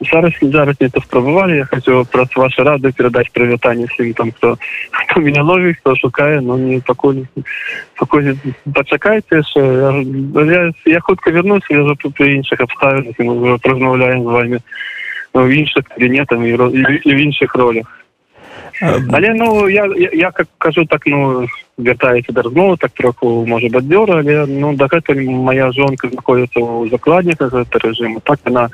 зараз 0.00 0.32
зараз 0.42 0.76
не 0.80 0.88
то 0.88 1.00
спрабавалі 1.00 1.56
я 1.56 1.64
хочу 1.64 2.06
праз 2.10 2.28
ваши 2.36 2.62
рады 2.62 2.92
перадаць 2.92 3.28
прывітанне 3.32 3.86
всім 3.86 4.14
там 4.14 4.32
хто 4.32 4.56
хто 4.90 5.20
меня 5.20 5.42
ловіць 5.42 5.76
хто 5.80 5.96
шукае 5.96 6.40
но 6.40 6.58
не 6.58 6.80
пакуль 6.80 7.24
пакуль 7.96 8.34
пачакайце 8.74 9.42
я, 9.56 9.92
я, 10.44 10.72
я 10.86 11.00
хутка 11.00 11.30
вернусь 11.30 11.68
я 11.70 11.84
за 11.84 11.94
тут 11.94 12.20
іншых 12.20 12.60
абставінах 12.60 13.18
мы 13.18 13.58
размаўляем 13.62 14.22
з 14.22 14.26
вами 14.26 14.60
в 15.34 15.48
іншых 15.48 15.84
кабінетам 15.88 16.46
і 16.46 16.56
в 17.14 17.18
іншых 17.20 17.54
ролях 17.54 17.99
але 18.80 19.34
ну 19.34 19.68
я 19.68 19.86
я 19.96 20.30
как 20.30 20.48
кажу 20.58 20.86
так 20.86 21.02
ну 21.06 21.46
вяртаецца 21.78 22.32
да 22.32 22.42
размовы 22.42 22.76
так 22.76 22.92
троху 22.92 23.44
можа 23.46 23.68
бадзёра 23.68 24.20
але 24.20 24.46
ну 24.46 24.74
дагэтуль 24.74 25.20
моя 25.28 25.70
жонка 25.72 26.08
знаходіцца 26.08 26.60
ў 26.60 26.88
закладніках 26.90 27.52
гэта 27.52 27.78
рэжыму 27.78 28.20
так 28.24 28.40
она 28.44 28.70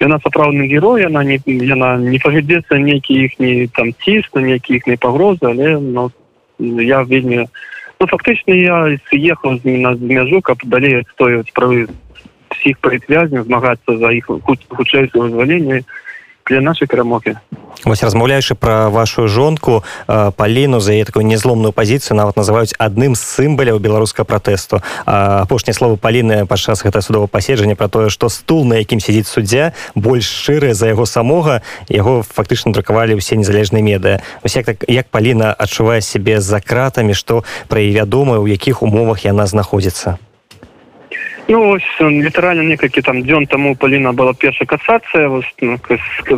яна 0.00 0.18
сапраўдны 0.24 0.66
герой 0.68 1.02
яна 1.02 1.24
не 1.24 1.40
яна 1.46 1.96
не 1.98 2.18
павядзецца 2.18 2.80
нейкі 2.80 3.12
іхні 3.24 3.68
там 3.76 3.92
ціск 4.04 4.34
на 4.34 4.40
нейкі 4.40 4.76
іхнай 4.76 4.96
пагрозы 4.96 5.52
але 5.52 5.76
ну 5.80 6.10
я 6.58 7.02
вельмі 7.02 7.44
ну 8.00 8.06
фактычна 8.06 8.56
я 8.56 8.96
ехаў 9.12 9.60
з 9.60 9.76
на 9.84 9.92
мяжу 10.00 10.40
каб 10.40 10.64
далей 10.64 11.00
адстоюваць 11.04 11.52
правы 11.52 11.88
всіх 12.56 12.80
прывязняў 12.80 13.44
змагацца 13.44 14.00
за 14.00 14.12
іх 14.16 14.32
хутчэйсае 14.32 15.28
вызвалення 15.28 15.84
для 16.46 16.60
нашай 16.60 16.88
перамогі 16.88 17.36
вось 17.84 18.02
размаўляючы 18.02 18.54
пра 18.54 18.88
вашу 18.88 19.28
жонку 19.28 19.84
паліну 20.06 20.80
за 20.80 21.04
такую 21.04 21.26
незломную 21.26 21.72
пазіцыю 21.72 22.16
нават 22.16 22.36
называюць 22.36 22.74
адным 22.78 23.14
з 23.14 23.20
сімбаляў 23.20 23.78
беларускага 23.78 24.24
пратэсту. 24.24 24.80
Апошняе 25.04 25.74
слово 25.74 25.96
паліны 25.96 26.46
падчас 26.46 26.82
гэта 26.82 27.02
судова 27.02 27.26
паседжання 27.26 27.76
пра 27.76 27.88
тое 27.88 28.08
што 28.08 28.28
стул 28.28 28.64
на 28.64 28.80
якім 28.80 29.00
сядзіць 29.00 29.28
суддзя 29.28 29.72
больш 29.94 30.26
шчыры 30.26 30.74
за 30.74 30.88
яго 30.88 31.06
самога 31.06 31.62
яго 31.88 32.22
фактычна 32.22 32.72
друкавалі 32.72 33.20
ўсе 33.20 33.36
незалежныя 33.36 33.84
медыа 33.84 34.22
вось 34.42 34.56
як 34.56 34.66
так 34.66 34.84
як 34.88 35.06
паліна 35.12 35.52
адчувае 35.52 36.00
сябе 36.00 36.40
за 36.40 36.60
кратамі 36.60 37.14
што 37.14 37.44
пра 37.68 37.80
і 37.80 37.92
вядома 37.92 38.38
у 38.38 38.46
якіх 38.48 38.82
умовах 38.82 39.24
яна 39.24 39.46
знаходзіцца 39.46 40.18
Ну 41.48 41.70
ось 41.70 42.00
літаральна 42.00 42.62
некалькі 42.66 43.02
там 43.06 43.22
дзён 43.22 43.46
таму 43.46 43.76
паліна 43.78 44.10
была 44.12 44.34
першая 44.34 44.66
касацыя 44.66 45.30
ну, 45.62 45.78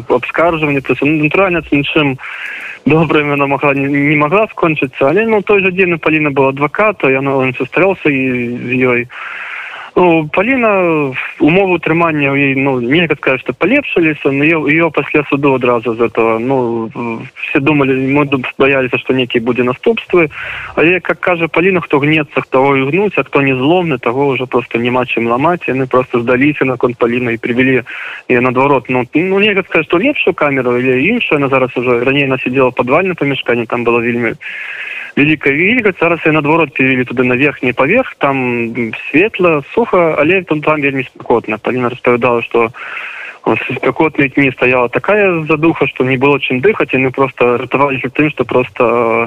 абскаржванне 0.09 0.81
то 0.81 0.93
натуральна 1.01 1.63
нічым 1.73 2.19
добра 2.85 3.25
яна 3.25 3.47
могла 3.47 3.73
не, 3.75 3.89
не 3.89 4.17
могла 4.17 4.47
скончыцца 4.53 5.09
але 5.09 5.25
ну 5.25 5.41
той 5.43 5.65
жа 5.65 5.71
дзень 5.73 5.99
паліна 5.99 6.31
была 6.31 6.53
адваката 6.53 7.09
яна 7.09 7.53
сустрэўся 7.57 8.13
і 8.13 8.25
з 8.69 8.71
ёй 8.85 9.09
Ну, 9.99 10.31
Паліна 10.33 10.71
умову 11.41 11.75
утрымання 11.75 12.31
ей 12.37 12.55
ну 12.55 12.81
нельга 12.81 13.17
сказать 13.17 13.41
что 13.41 13.53
полепшыліся 13.53 14.31
но 14.31 14.45
ее 14.45 14.91
пасля 14.91 15.25
суду 15.29 15.55
адразу 15.55 15.95
з 15.95 16.01
этого 16.01 16.39
ну 16.39 16.91
все 17.35 17.59
думали 17.59 18.07
мы 18.07 18.25
бояліся 18.59 18.99
что 18.99 19.13
некі 19.13 19.41
будзе 19.41 19.63
наступствы 19.63 20.31
але 20.77 21.01
как 21.01 21.19
кажа 21.19 21.49
паліна 21.49 21.81
хто 21.81 21.99
гнецца 21.99 22.43
того 22.51 22.77
і 22.77 22.87
гнуць 22.91 23.19
а 23.19 23.25
кто 23.25 23.43
не 23.43 23.55
зломны 23.55 23.99
того 23.99 24.29
уже 24.29 24.47
просто 24.47 24.79
няма 24.79 25.03
чым 25.03 25.27
ламаць 25.27 25.67
яны 25.67 25.87
просто 25.87 26.21
здаліся 26.21 26.65
на 26.65 26.77
конт 26.77 26.99
паліна 26.99 27.35
і 27.35 27.43
привели 27.43 27.83
і 28.29 28.39
наадварот 28.39 28.87
ну 28.89 29.03
ну 29.15 29.41
нельга 29.41 29.63
сказать 29.63 29.87
что 29.87 29.99
лепшую 29.99 30.35
камеру 30.35 30.79
или 30.79 31.03
іншая 31.11 31.41
на 31.41 31.49
зараз 31.49 31.77
уже 31.77 32.05
раней 32.05 32.25
она 32.25 32.39
сидела 32.39 32.71
подвальна 32.71 33.15
памяшканне 33.15 33.67
там 33.67 33.83
было 33.83 33.99
вельмі 33.99 34.35
великая 35.19 35.55
вільга 35.55 35.93
зараз 36.01 36.21
я 36.25 36.33
наадварот 36.33 36.73
перевели 36.73 37.05
туды 37.05 37.25
на 37.25 37.37
верхні 37.37 37.73
паверх 37.73 38.15
там 38.19 38.71
светла 39.11 39.63
суха 39.75 40.15
але 40.19 40.43
там 40.43 40.61
там 40.61 40.81
вельмі 40.81 41.03
спакотна 41.03 41.59
паліна 41.59 41.89
распавядала 41.89 42.43
что 42.43 42.71
спякотные 43.57 44.29
дні 44.29 44.53
стояла 44.53 44.89
такая 44.89 45.43
задуха 45.45 45.87
что 45.87 46.05
не 46.05 46.17
было 46.17 46.39
чым 46.39 46.61
дыхаць 46.61 46.95
яны 46.95 47.11
просто 47.11 47.59
ратавались 47.59 48.13
тым 48.13 48.31
что 48.31 48.45
просто 48.45 48.85
э, 48.85 49.27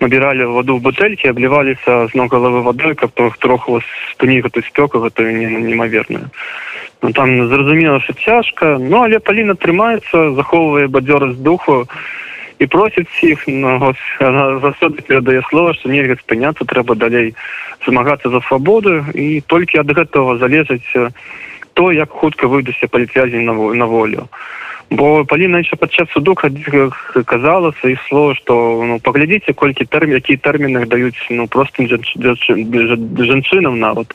набирали 0.00 0.44
воду 0.44 0.76
в 0.76 0.82
бутэльки 0.82 1.26
обливаліся 1.26 2.06
з 2.06 2.14
ног 2.14 2.30
головы 2.30 2.62
водой 2.62 2.94
каб 2.94 3.10
трох 3.10 3.36
троху 3.38 3.80
спыні 4.12 4.40
гэту 4.40 4.62
спёку 4.62 4.98
гэта 5.02 5.26
немаверную 5.32 6.30
ну, 7.02 7.12
там 7.12 7.48
зразумела 7.48 8.00
что 8.00 8.12
цяжка 8.12 8.78
ну 8.78 9.02
але 9.02 9.18
паліна 9.18 9.54
трымаецца 9.54 10.30
захоўвае 10.38 10.86
бадзёрасць 10.86 11.42
духу. 11.42 11.86
і 11.90 12.23
просіць 12.66 13.10
іх 13.22 13.44
ну, 13.46 13.94
заўсёды 14.20 15.02
перадае 15.02 15.42
слова 15.50 15.74
што 15.74 15.88
нельга 15.88 16.16
спыняцца 16.22 16.64
трэба 16.64 16.94
далей 16.94 17.34
змагацца 17.86 18.30
за 18.30 18.40
свабоду 18.46 19.04
і 19.14 19.40
толькі 19.46 19.78
ад 19.82 19.90
гэтага 19.90 20.38
залежыць 20.38 21.10
то 21.74 21.92
як 21.92 22.10
хутка 22.10 22.46
выйдуся 22.46 22.86
палітвязень 22.86 23.44
на, 23.44 23.52
на 23.52 23.86
волю. 23.86 24.28
Бо 24.90 25.24
паліна 25.24 25.58
яшчэ 25.58 25.76
падчас 25.80 26.08
суду 26.12 26.34
казала 26.38 27.72
сваіх 27.80 27.98
слов 28.06 28.36
што 28.38 28.54
ну 28.86 29.00
паглядзіце 29.00 29.52
колькі 29.56 29.84
тэрмін 29.90 30.20
якія 30.22 30.38
тэрміны 30.38 30.86
даюць 30.86 31.18
ну 31.30 31.48
простым 31.48 31.88
жанчынам 31.88 33.80
нават 33.80 34.14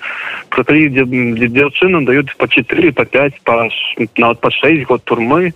дзяўчынам 0.55 2.05
даюць 2.05 2.37
по 2.37 2.47
четыре 2.47 2.93
по 2.93 3.03
пять 3.03 3.41
па 3.43 3.67
нават 4.15 4.39
па 4.39 4.51
шесть 4.51 4.87
год 4.87 5.03
турмы 5.03 5.51
Ну, 5.51 5.53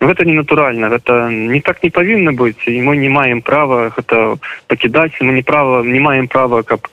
гэта 0.00 0.24
не 0.24 0.34
натуральна 0.34 0.88
гэта 0.88 1.30
не 1.30 1.60
так 1.60 1.82
не 1.82 1.90
павінна 1.90 2.32
быць 2.32 2.62
і 2.66 2.80
мы 2.82 2.96
не 2.96 3.08
маем 3.08 3.42
права 3.42 3.90
гэта 3.90 4.38
пакідаць 4.68 5.18
мы 5.20 5.32
не 5.32 5.42
права 5.42 5.82
не 5.82 6.00
маем 6.00 6.28
права 6.28 6.62
каб 6.62 6.86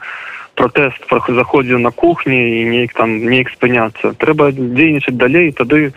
протэст 0.56 1.06
заходзіў 1.10 1.80
на 1.80 1.92
кухні 1.92 2.62
і 2.62 2.66
неяк 2.66 2.94
там 2.94 3.18
неяк 3.30 3.52
спыняцца 3.54 4.16
трэба 4.18 4.52
дзейнічаць 4.52 5.18
далей 5.18 5.52
тады 5.52 5.94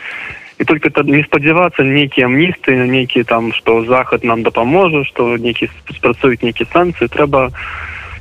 і 0.58 0.64
только 0.64 0.90
тады 0.90 1.14
не 1.14 1.22
спадзявацца 1.24 1.82
нейкія 1.82 2.26
амністы 2.26 2.76
нейкія 2.76 3.24
там 3.24 3.52
што 3.52 3.84
захад 3.84 4.24
нам 4.24 4.42
дапаможа 4.42 5.04
што 5.04 5.36
нейкі 5.36 5.70
спрацуюць 5.96 6.42
нейкі 6.42 6.68
санкцыі 6.72 7.08
трэба 7.08 7.50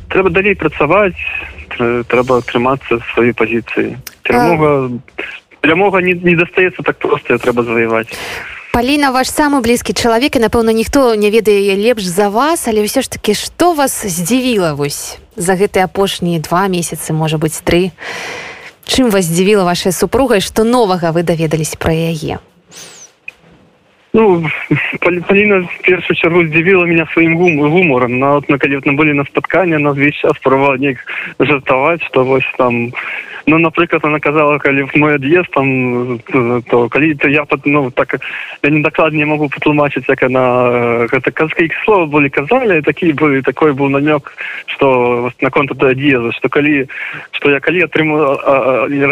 трэба 0.08 0.30
далей 0.30 0.56
працаваць 0.56 1.20
трэба 1.78 2.42
трымацца 2.48 3.02
свае 3.14 3.34
пазіцыі 3.34 3.98
перамога 4.24 4.96
перамога 5.60 6.00
не, 6.02 6.14
не 6.14 6.36
дастаецца 6.36 6.84
так 6.84 7.02
проста 7.04 7.42
трэба 7.42 7.68
заваяваць 7.68 8.14
Паліна 8.78 9.10
ваш 9.10 9.32
самы 9.34 9.58
блізкі 9.66 9.90
чалавек 9.98 10.38
і 10.38 10.40
напэўна 10.44 10.70
ніхто 10.70 11.18
не 11.18 11.32
ведае 11.34 11.74
лепш 11.82 12.06
за 12.06 12.30
вас 12.30 12.70
але 12.70 12.86
ўсё 12.86 13.02
ж 13.02 13.10
таки 13.10 13.34
што 13.34 13.74
вас 13.74 14.06
здзівіла 14.06 14.78
вось 14.78 15.18
за 15.34 15.58
гэтыя 15.58 15.90
апошнія 15.90 16.38
два 16.46 16.70
месяцы 16.70 17.10
можа 17.10 17.42
быть 17.42 17.58
тры? 17.66 17.90
Чым 18.86 19.10
вас 19.10 19.26
здзівіла 19.26 19.66
ваша 19.66 19.90
супруга 19.90 20.38
што 20.46 20.62
новага 20.62 21.10
вы 21.10 21.26
даведаліся 21.26 21.74
пра 21.82 21.90
яе 21.90 22.38
Ну, 24.18 24.44
Полина 25.00 25.62
в 25.62 25.82
первую 25.84 26.16
чергу 26.16 26.40
удивила 26.40 26.86
меня 26.86 27.06
своим 27.14 27.36
гумором. 27.36 28.18
На, 28.18 28.34
вот, 28.34 28.50
на, 28.50 28.58
когда 28.58 28.80
мы 28.84 28.94
были 28.94 29.12
на 29.12 29.24
споткании, 29.26 29.76
она 29.76 29.92
весь 29.92 30.16
час 30.16 30.34
пробовала 30.42 30.80
жартовать, 31.38 32.02
что 32.04 32.26
вот 32.26 32.42
там 32.58 32.92
Ну, 33.50 33.60
наприклад, 33.60 34.04
вона 34.04 34.20
казала, 34.20 34.60
коли 34.60 34.84
в 34.84 34.98
мой 34.98 35.16
ад'їзд, 35.16 35.52
там, 35.52 36.20
то 36.70 36.90
коли 36.90 37.16
то 37.16 37.30
я 37.30 37.46
ну, 37.66 37.92
так, 37.92 38.20
я 38.64 38.70
не 38.70 38.82
докладно 38.82 39.18
не 39.18 39.26
могу 39.26 39.50
потлумачить, 39.50 40.10
як 40.10 40.24
она, 40.24 41.08
это, 41.12 41.32
какие 41.32 41.72
слова 41.86 42.06
были 42.06 42.28
казали, 42.28 42.82
такие 42.82 43.14
были, 43.14 43.42
такой 43.42 43.72
был 43.72 43.90
намек, 43.90 44.34
что 44.66 45.32
на 45.40 45.50
конт 45.50 45.72
до 45.78 45.88
ад'езда, 45.88 46.34
что 46.34 46.50
коли, 46.50 46.88
что 47.32 47.50
я 47.50 47.60
коли 47.62 47.84
отримав, 47.84 48.44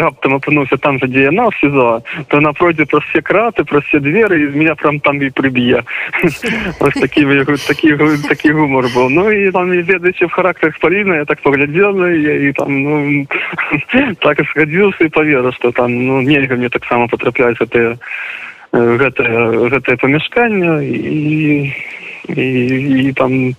раптом 0.00 0.34
опинувся 0.34 0.76
там 0.76 0.98
же, 0.98 1.06
где 1.06 1.22
я 1.22 1.32
на 1.32 1.48
в 1.48 1.54
СИЗО, 1.54 2.02
то 2.28 2.36
вона 2.36 2.52
пройде 2.52 2.84
про 2.84 3.00
все 3.00 3.22
крати, 3.22 3.64
про 3.64 3.80
все 3.80 4.00
двери, 4.00 4.40
і 4.42 4.58
меня 4.58 4.74
прям 4.74 4.95
там 5.00 5.22
і 5.22 5.30
приб'є. 5.30 5.82
Ось 6.80 6.94
такий, 6.94 7.44
такий, 7.68 7.96
такий 8.28 8.52
гумор 8.52 8.86
був. 8.94 9.10
Ну, 9.10 9.32
і 9.32 9.52
там, 9.52 9.74
і 9.74 9.82
в 10.24 10.30
характерах 10.30 10.78
Поліни, 10.78 11.16
я 11.16 11.24
так 11.24 11.40
поглядел, 11.40 12.06
і, 12.06 12.48
і 12.48 12.52
там, 12.52 12.82
ну, 12.82 13.26
так 14.20 14.40
и 14.40 14.44
сгадзіўся 14.54 15.04
і 15.04 15.12
поверыў 15.12 15.52
что 15.52 15.72
там 15.72 15.92
ну 16.06 16.20
нельга 16.20 16.56
мне 16.56 16.68
таксама 16.68 17.08
потрапляць 17.08 17.58
гэтае 17.58 17.96
гэтае 18.72 19.68
гэтае 19.72 19.96
памяшканне 19.96 20.72
і 20.84 21.72
і, 22.28 23.08
і 23.08 23.12
там 23.12 23.54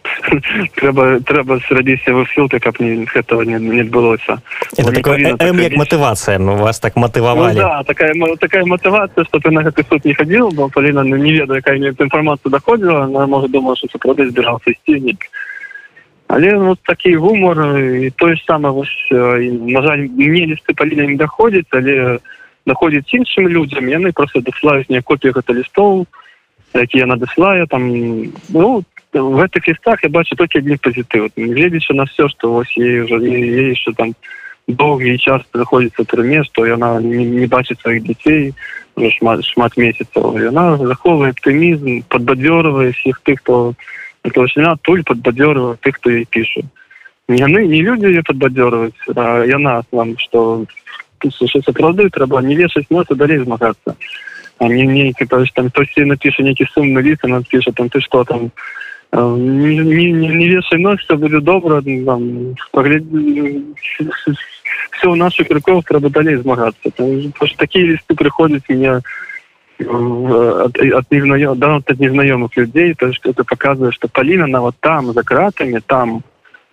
трэба 0.75 1.19
трэба 1.23 1.59
зрабіць 1.67 2.03
высылка 2.07 2.59
каб 2.59 2.79
не 2.83 3.05
гэтага 3.07 3.45
не, 3.45 3.59
не 3.59 3.81
адбылося 3.81 4.39
як 4.75 5.77
матывацыя 5.77 6.39
ну, 6.39 6.57
вас 6.57 6.79
так 6.79 6.95
матывавалі 6.95 7.55
ну, 7.55 7.61
да, 7.61 7.83
такая 7.83 8.13
такая 8.39 8.65
матывацыя 8.65 9.25
что 9.25 9.39
ты 9.39 9.51
на 9.51 9.63
гэты 9.63 9.85
суд 9.87 10.03
не 10.05 10.13
хадзіл 10.13 10.51
бо 10.51 10.69
паліна 10.69 11.03
ну, 11.03 11.15
не 11.15 11.31
ведаю 11.31 11.59
якая 11.59 11.77
інфармацыя 11.77 12.51
даходзіла 12.51 13.07
она 13.07 13.27
можа 13.27 13.47
думала 13.47 13.75
что 13.75 13.87
сапраўды 13.87 14.29
збіраўся 14.29 14.73
сцільнік 14.83 15.25
але 16.27 16.55
вот 16.55 16.79
такі 16.83 17.15
гумор 17.15 17.79
і 17.79 18.09
тое 18.11 18.35
ж 18.35 18.43
саме 18.47 18.69
вось 18.69 19.07
на 19.11 19.81
жаль 19.81 20.07
мне 20.11 20.45
лісты 20.45 20.75
паліна 20.75 21.07
не 21.07 21.15
даходзіць 21.15 21.71
але 21.71 22.19
даходзіць 22.65 23.13
іншым 23.13 23.47
людзям 23.47 23.87
яны 23.87 24.11
просто 24.11 24.41
даслаюць 24.41 24.89
не 24.89 25.01
копію 25.01 25.33
гэта 25.33 25.53
лістоў 25.53 26.03
які 26.03 26.26
яна 26.93 27.17
даслае 27.17 27.65
там 27.67 27.87
ну 28.49 28.83
в 29.13 29.35
гэтых 29.41 29.67
лістах 29.67 30.03
я 30.03 30.09
бачу 30.09 30.35
толькі 30.35 30.59
адні 30.59 30.77
пазітыў 30.77 31.29
гледзячы 31.35 31.93
на 31.93 32.05
все 32.05 32.27
что 32.27 32.51
вось 32.51 32.77
ей 32.77 33.01
уже 33.01 33.17
еще 33.23 33.93
там 33.93 34.13
доўгі 34.67 35.17
час 35.17 35.41
заходзіцца 35.53 36.03
турме 36.03 36.43
што 36.43 36.65
яна 36.65 36.99
не, 37.01 37.25
не 37.25 37.47
бачыць 37.47 37.79
сваіх 37.81 38.03
дзяцей 38.03 38.53
шмат 39.17 39.45
шмат 39.45 39.77
месяцаў 39.77 40.37
яна 40.37 40.77
захоўвае 40.77 41.31
аптымізм 41.31 42.03
подбадзёрвае 42.09 42.91
всіх 42.91 43.21
тых 43.23 43.39
хто 43.41 43.73
она 44.55 44.75
туль 44.81 45.03
подбадёрывала 45.03 45.77
тех, 45.83 45.95
кто 45.97 46.09
ей 46.09 46.25
пишет. 46.25 46.65
Яны 47.27 47.65
не 47.67 47.81
люди 47.81 48.05
ее 48.05 48.23
подбадёрывать, 48.23 48.93
а 49.15 49.43
яна 49.43 49.83
что 50.17 50.65
слушай, 51.33 51.61
сапраўды 51.63 52.09
трэба 52.09 52.41
не 52.41 52.55
вешаць 52.55 52.89
нос, 52.89 53.05
а 53.09 53.15
далей 53.15 53.37
змагацца. 53.37 53.95
А 54.58 54.68
не 54.68 54.86
нейкі, 54.86 55.26
то 55.26 55.40
есть 55.40 55.54
там 55.54 55.70
хтось 55.70 55.96
напіша 55.96 56.42
нейкі 56.42 56.66
сумны 56.76 57.02
ліст, 57.02 57.24
она 57.24 57.42
піша 57.42 57.72
там 57.72 57.88
ты 57.88 58.00
что 58.00 58.24
там 58.24 58.52
не, 59.12 59.76
не, 59.78 60.28
не 60.28 60.48
вешай 60.48 60.78
нос, 60.78 61.00
все 61.00 61.16
будет 61.16 61.44
добра, 61.44 61.82
там, 61.82 62.54
погляд... 62.70 63.02
все 64.92 65.10
у 65.10 65.14
наших 65.16 65.50
руках 65.50 65.84
трэба 65.84 66.08
далей 66.08 66.36
змагацца. 66.36 66.80
Потому 66.82 67.32
что 67.46 67.58
такие 67.58 67.86
листы 67.86 68.14
приходят 68.14 68.66
меня 68.68 69.02
от, 69.80 70.78
от, 70.78 71.10
незнаем, 71.10 71.58
да, 71.58 71.76
от 71.76 71.98
незнакомых 71.98 72.56
людей, 72.56 72.94
то 72.94 73.08
есть 73.08 73.20
это 73.24 73.44
показывает, 73.44 73.94
что 73.94 74.08
Полина, 74.08 74.44
она 74.44 74.60
вот 74.60 74.76
там, 74.80 75.12
за 75.12 75.22
кратами, 75.22 75.80
там, 75.84 76.22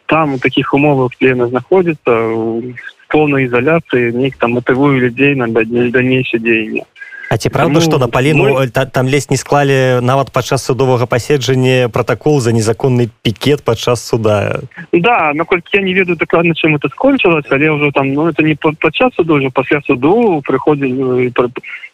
там, 0.05 0.35
в 0.35 0.39
таких 0.39 0.73
умовах, 0.73 1.11
где 1.19 1.33
она 1.33 1.47
находится, 1.47 2.11
в 2.11 2.73
полной 3.09 3.47
изоляции, 3.47 4.11
них 4.11 4.37
там 4.37 4.51
мотивуют 4.51 5.01
людей 5.01 5.35
на 5.35 5.47
дальнейшее 5.47 6.39
деяние. 6.39 6.85
А 7.30 7.36
ці 7.36 7.48
правда 7.48 7.80
што 7.80 7.98
на 7.98 8.08
паліну 8.08 8.44
мой... 8.48 8.68
та, 8.68 8.84
там 8.84 9.08
лезь 9.08 9.30
не 9.30 9.36
склалі 9.36 10.00
нават 10.02 10.30
падчас 10.30 10.64
судовага 10.64 11.06
паседжання 11.06 11.88
протакол 11.88 12.40
за 12.40 12.52
незаконны 12.52 13.08
пікет 13.22 13.64
падчас 13.64 14.04
суда? 14.04 14.60
Да 14.92 15.32
наколькі 15.34 15.78
я 15.78 15.82
не 15.82 15.94
ведаю 15.94 16.16
дакладна 16.16 16.54
чым 16.54 16.76
это 16.76 16.88
скончылася 16.88 17.48
але 17.50 17.70
ўжо 17.70 17.90
там 17.90 18.12
ну 18.12 18.28
это 18.28 18.42
не 18.42 18.54
падчас 18.54 19.14
суду 19.14 19.40
ўжо 19.40 19.50
пасля 19.50 19.80
суду 19.86 20.42
прыходзілі 20.44 21.32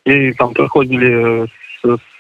і 0.05 0.33
там 0.35 0.53
праходзілі 0.53 1.47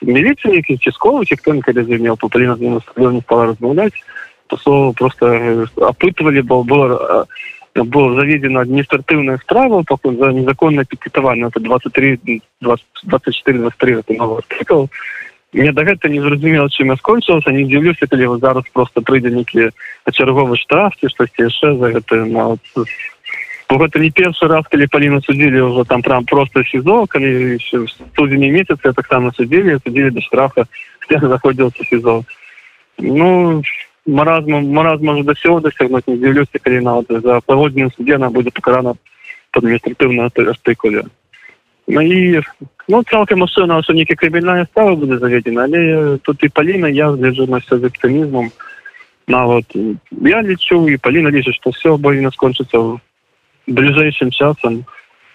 міліцыі 0.03 0.63
цісковы 0.79 1.27
ці 1.27 1.37
хто 1.37 1.59
калі 1.61 1.83
змеў 1.85 2.17
па 2.17 2.29
паліна 2.29 2.57
не 2.57 3.21
стала 3.21 3.53
размаўляць 3.53 3.99
то 4.47 4.93
просто 4.97 5.67
апытвалі 5.77 6.43
бо 6.43 6.63
было 6.63 7.27
было 7.75 8.15
заведена 8.15 8.61
адміністратыўная 8.61 9.39
справа 9.39 9.83
пакуль 9.87 10.17
за 10.17 10.33
незаконное 10.33 10.85
пікетаванне 10.85 11.47
это 11.47 11.61
23 11.61 12.43
24 12.61 13.59
23 13.59 13.95
это 13.95 14.15
новый 14.15 14.39
артыкл 14.39 14.87
мне 15.53 15.73
да 15.73 15.85
гэта 15.85 16.09
не 16.09 16.21
зразумела 16.21 16.69
чым 16.71 16.91
я 16.91 16.97
скончылася 16.97 17.51
не 17.51 17.65
дзіўлюся 17.65 18.07
калі 18.07 18.23
его 18.23 18.39
зараз 18.39 18.65
просто 18.73 19.01
прыйдзе 19.03 19.31
некі 19.31 19.71
чарговы 20.11 20.57
штраф 20.57 20.95
ці 21.01 21.09
штосьці 21.09 21.47
яшчэ 21.47 21.75
за 21.79 21.91
гэта 21.95 22.25
ну, 22.27 22.59
гэта 23.79 23.99
не 23.99 24.11
першы 24.11 24.47
раз 24.47 24.67
калі 24.67 24.87
паліну 24.87 25.23
судзілі 25.23 25.71
ўжо 25.71 25.85
там 25.85 26.03
прям 26.03 26.25
просто 26.25 26.65
сезо 26.65 27.07
калі 27.07 27.59
студзені 27.59 28.51
месяц 28.51 28.79
я 28.85 28.93
таксама 28.93 29.31
судзілі 29.33 29.79
судзілі 29.83 30.11
да 30.11 30.21
штрафа 30.21 30.67
заходзіўся 31.11 31.85
сезон 31.85 32.25
ну 32.99 33.63
маразм 34.11 34.53
маразм 34.73 35.05
может 35.07 35.27
до 35.27 35.35
всего 35.35 35.61
досягнуть 35.61 36.09
не 36.09 36.17
дзіўлюся 36.17 36.59
калі 36.59 36.81
нават 36.81 37.07
за 37.09 37.41
паводзіну 37.41 37.91
суде 37.97 38.15
она 38.17 38.31
будзе 38.31 38.51
пакарана 38.51 38.95
под 39.53 39.65
адміністратыўна 39.65 40.31
артыкуле 40.35 41.05
ну 41.87 42.01
і 42.01 42.41
ну 42.89 43.03
цалкам 43.03 43.39
машина 43.39 43.83
что 43.83 43.93
нейкі 43.93 44.15
крыбельная 44.15 44.67
става 44.67 44.95
будзе 44.97 45.19
заведена 45.19 45.65
але 45.65 46.19
тут 46.19 46.45
і 46.45 46.49
паліна 46.49 46.89
я 46.89 47.11
гляджу 47.11 47.47
на 47.47 47.59
все 47.59 47.79
з 47.79 47.85
аптымізмом 47.85 48.51
нават 49.27 49.65
я 50.23 50.43
лічу 50.43 50.89
і 50.89 50.97
паліна 50.97 51.31
лічыць 51.31 51.59
что 51.61 51.71
все 51.71 51.95
абавіна 51.95 52.31
скончыцца 52.31 52.99
бліжэйшым 53.67 54.31
часам 54.31 54.85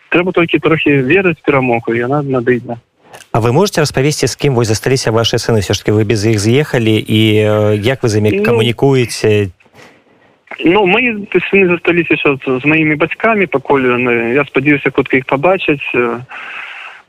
трэба 0.10 0.32
толькі 0.32 0.60
трохі 0.60 1.02
верыць 1.02 1.42
перамогу 1.46 1.94
яна 1.94 2.22
надыдна 2.22 2.80
А 3.32 3.39
вы 3.39 3.51
можете 3.51 3.82
распавесці 3.82 4.28
з 4.28 4.36
кім 4.36 4.56
вось 4.56 4.67
засталіся 4.67 5.12
ваши 5.12 5.38
сыны 5.38 5.60
все 5.60 5.73
ж 5.73 5.80
таки 5.80 5.91
вы 5.91 6.04
без 6.04 6.25
іх 6.25 6.39
з'ехалі 6.39 6.95
і 7.08 7.19
як 7.84 8.04
вы 8.04 8.08
за 8.08 8.17
імі 8.19 8.32
ну, 8.32 8.43
камунікуеце 8.43 9.49
Ну 10.63 10.86
мои 10.86 11.28
сыны 11.51 11.67
засталіся 11.67 12.13
еще 12.13 12.38
з 12.45 12.65
маімі 12.65 12.95
бацькамі 12.95 13.45
пакуль 13.45 13.86
я 14.34 14.45
спадзяюся 14.45 14.91
хутка 14.91 15.17
іх 15.17 15.25
пабачыць 15.25 15.84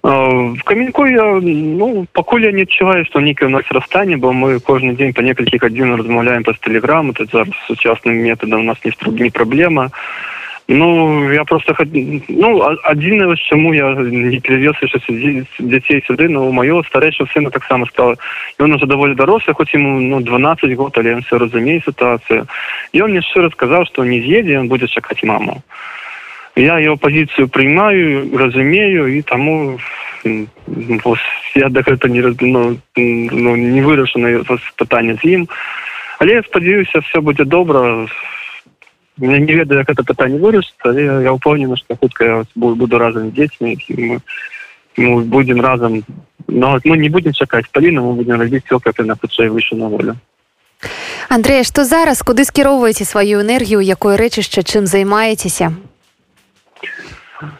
в 0.02 0.62
каменьку 0.64 1.06
я 1.06 1.40
ну 1.42 2.06
пакуль 2.12 2.44
я 2.44 2.52
не 2.52 2.62
адчуваю 2.62 3.04
что 3.04 3.20
нейкае 3.20 3.48
у 3.48 3.52
нас 3.52 3.64
расстане 3.70 4.16
бо 4.16 4.32
мы 4.32 4.60
кожны 4.60 4.94
дзень 4.94 5.12
по 5.12 5.22
некалькі 5.22 5.58
гадзін 5.58 5.94
размаўляем 5.94 6.42
па 6.42 6.52
тэлеграму 6.52 7.12
тут 7.12 7.30
зараз 7.30 7.54
сучасным 7.66 8.14
методам 8.18 8.60
у 8.60 8.64
нас 8.64 8.78
не 8.84 8.92
не 9.22 9.30
праблема 9.30 9.90
а 9.90 10.35
Ну 10.68 11.32
я 11.32 11.44
просто 11.44 11.76
ну 12.28 12.60
адзіна 12.82 13.36
чаму 13.36 13.72
я 13.74 13.94
не 13.94 14.40
перевез 14.40 14.74
дзяцей 15.60 16.02
сюды 16.06 16.28
но 16.28 16.48
у 16.48 16.52
маё 16.52 16.82
старэйшего 16.82 17.28
сына 17.32 17.50
таксама 17.50 17.86
стала 17.86 18.16
ён 18.58 18.74
уже 18.74 18.86
даволі 18.86 19.14
дарослы 19.14 19.54
хоць 19.54 19.74
ему 19.74 20.00
ну 20.00 20.20
12 20.20 20.74
год 20.74 20.98
але 20.98 21.14
ён 21.14 21.22
все 21.22 21.38
разумее 21.38 21.80
сітуацыю 21.86 22.48
он 22.94 23.10
мне 23.10 23.22
шчыра 23.22 23.50
сказаў 23.50 23.86
что 23.86 24.04
не 24.04 24.20
з'едзе 24.20 24.58
он 24.58 24.66
будзе 24.68 24.88
чакаць 24.88 25.22
маму. 25.22 25.62
Я 26.56 26.80
его 26.80 26.96
пазіцыю 26.96 27.48
прыймаю 27.48 28.36
разумею 28.36 29.06
і 29.06 29.22
таму 29.22 29.78
я 31.54 31.68
да 31.68 31.82
гэта 31.82 32.08
не 32.08 32.22
ну, 32.40 32.76
ну, 32.96 33.56
не 33.56 33.82
вырашана 33.82 34.42
пытанне 34.74 35.14
з 35.22 35.24
ім 35.24 35.48
але 36.18 36.32
я 36.32 36.42
спадзяюся 36.42 37.06
все 37.06 37.20
будзе 37.20 37.44
добра 37.44 38.08
не 39.18 39.54
ведаю 39.54 39.80
як 39.80 39.90
это 39.90 40.02
пытанне 40.02 40.38
вырас 40.38 40.74
але 40.84 41.04
я 41.04 41.32
упэўнена 41.32 41.76
что 41.76 41.96
хутка 41.96 42.44
буду 42.54 42.98
разам 42.98 43.30
з 43.30 43.32
дзецьмі 43.32 43.78
мы, 43.88 44.20
мы 44.96 45.20
будем 45.24 45.60
разам 45.60 46.04
но 46.48 46.78
мы 46.84 46.98
не 46.98 47.08
будем 47.08 47.32
чакаць 47.32 47.66
паліна 47.72 48.00
мы 48.00 48.12
будем 48.14 48.40
рабіць 48.40 48.64
все 48.64 48.78
как 48.78 48.98
на 48.98 49.16
хутчэй 49.16 49.48
выйшу 49.48 49.76
на 49.76 49.88
волю. 49.88 50.16
Андрэя 51.28 51.64
што 51.64 51.84
зараз? 51.84 52.22
Куды 52.22 52.44
скіроўваеце 52.44 53.04
сваю 53.04 53.40
энергію 53.40 53.80
якое 53.80 54.16
рэчышча 54.16 54.62
чым 54.62 54.86
займаецеся 54.86 55.72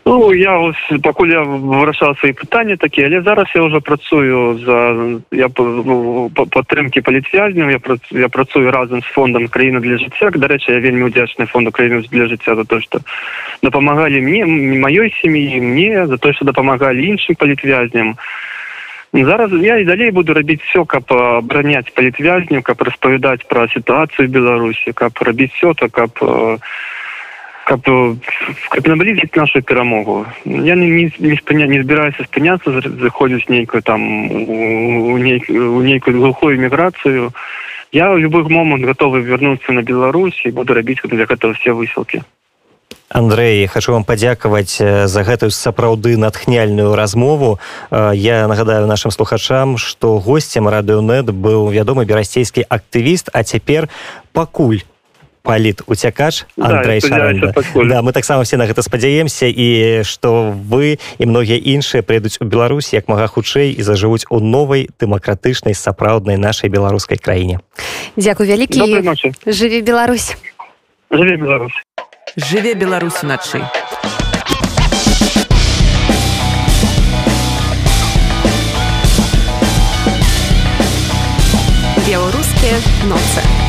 Ну 0.04 0.32
я 0.32 0.56
ось 0.58 1.00
пакуль 1.02 1.32
я 1.32 1.42
вырашаў 1.44 2.16
свае 2.16 2.32
пытанні 2.32 2.76
такі 2.80 3.04
але 3.04 3.20
зараз 3.20 3.48
я 3.54 3.62
уже 3.62 3.80
працую 3.80 4.56
за 4.64 4.78
я 5.30 5.48
ну, 5.58 6.30
падтрымки 6.32 7.02
палітвязняў 7.04 7.68
я 7.68 7.78
працую, 7.78 8.20
я 8.20 8.28
працую 8.28 8.70
разам 8.70 9.00
з 9.00 9.12
фондам 9.12 9.48
краіны 9.48 9.80
для 9.80 10.00
жыцця 10.00 10.32
дарэчы 10.32 10.72
я 10.72 10.80
вельмі 10.80 11.12
удзячны 11.12 11.46
фонду 11.46 11.72
краіны 11.72 12.00
для 12.08 12.26
жыцця 12.26 12.56
за 12.56 12.64
то 12.64 12.80
что 12.80 13.00
дапамагалі 13.62 14.20
мне 14.20 14.46
маёй 14.80 15.12
сям'і 15.20 15.60
мне 15.60 16.06
за 16.06 16.16
то 16.16 16.32
что 16.32 16.44
дапамагалі 16.44 17.04
іншым 17.12 17.36
палітвязням 17.36 18.16
зараз 19.12 19.52
я 19.52 19.76
і 19.76 19.84
далей 19.84 20.10
буду 20.10 20.32
рабіць 20.34 20.64
все 20.64 20.84
каб 20.84 21.04
абараняць 21.12 21.92
палітвязню 21.92 22.62
каб 22.62 22.80
распавядаць 22.80 23.44
пра 23.44 23.68
сітуацыю 23.68 24.28
беларусі 24.28 24.92
каб 24.96 25.12
рабіць 25.20 25.52
все 25.52 25.74
то 25.74 25.88
каб 25.88 26.16
каб 27.66 27.82
каб 28.70 28.86
наблізіць 28.86 29.34
нашу 29.34 29.62
перамогу 29.62 30.24
я 30.44 30.74
не 30.78 30.86
не, 30.86 31.10
не 31.18 31.36
спыня 31.36 31.66
не 31.66 31.82
збіраюся 31.82 32.22
спыняцца 32.30 32.78
заходзіць 33.02 33.50
нейкую 33.50 33.82
там 33.82 34.00
у 35.10 35.18
нейк, 35.18 35.50
у 35.50 35.82
нейкую 35.82 36.14
глухую 36.20 36.60
міграцыю 36.62 37.34
я 37.92 38.12
в 38.12 38.18
любых 38.18 38.48
момант 38.48 38.84
готовы 38.84 39.20
вярнуцца 39.26 39.72
на 39.72 39.82
Беларусь 39.82 40.40
і 40.44 40.54
буду 40.54 40.74
рабіць 40.74 41.02
для 41.02 41.26
гэтага 41.26 41.58
все 41.58 41.74
высілкі 41.74 42.22
Андрей 43.08 43.66
хочу 43.66 43.92
вам 43.92 44.04
падзякаваць 44.04 44.78
за 45.10 45.22
гэтую 45.26 45.50
сапраўды 45.50 46.16
натхняльную 46.18 46.94
размову. 46.94 47.58
Я 47.90 48.46
нагадаю 48.46 48.86
нашим 48.86 49.10
слухачам 49.10 49.78
что 49.78 50.18
гостцем 50.18 50.68
радыонет 50.68 51.34
быў 51.34 51.70
вядомы 51.74 52.06
берасцейскі 52.06 52.62
актывіст 52.68 53.30
а 53.34 53.42
цяпер 53.42 53.88
пакуль 54.32 54.86
паліт 55.46 55.82
уцякач 55.86 56.44
Андрей 56.58 57.00
да, 57.00 57.54
да, 57.74 58.02
мы 58.02 58.12
таксама 58.12 58.42
все 58.42 58.56
на 58.56 58.66
гэта 58.66 58.82
спадзяемся 58.82 59.46
і 59.46 60.02
што 60.02 60.50
вы 60.50 60.98
і 61.18 61.24
многія 61.26 61.62
іншыя 61.62 62.02
прыйдуць 62.02 62.42
у 62.42 62.44
Беларусь 62.44 62.90
як 62.92 63.06
мага 63.06 63.30
хутчэй 63.30 63.70
і 63.70 63.82
зажывуць 63.86 64.26
у 64.28 64.42
новай 64.42 64.90
дэмакратычнай 64.98 65.78
сапраўднай 65.78 66.36
нашай 66.36 66.68
беларускай 66.68 67.18
краіне. 67.18 67.62
Дзякуй 68.16 68.50
вялікі. 68.50 68.82
Жыве 69.46 69.80
Беларусь. 69.80 70.36
Жыве 71.10 71.36
Беларусь. 71.36 71.78
Жыве 72.36 72.74
Беларусь 72.74 73.22
начай 73.22 73.62
беларускія 82.06 82.78
ноцы 83.10 83.65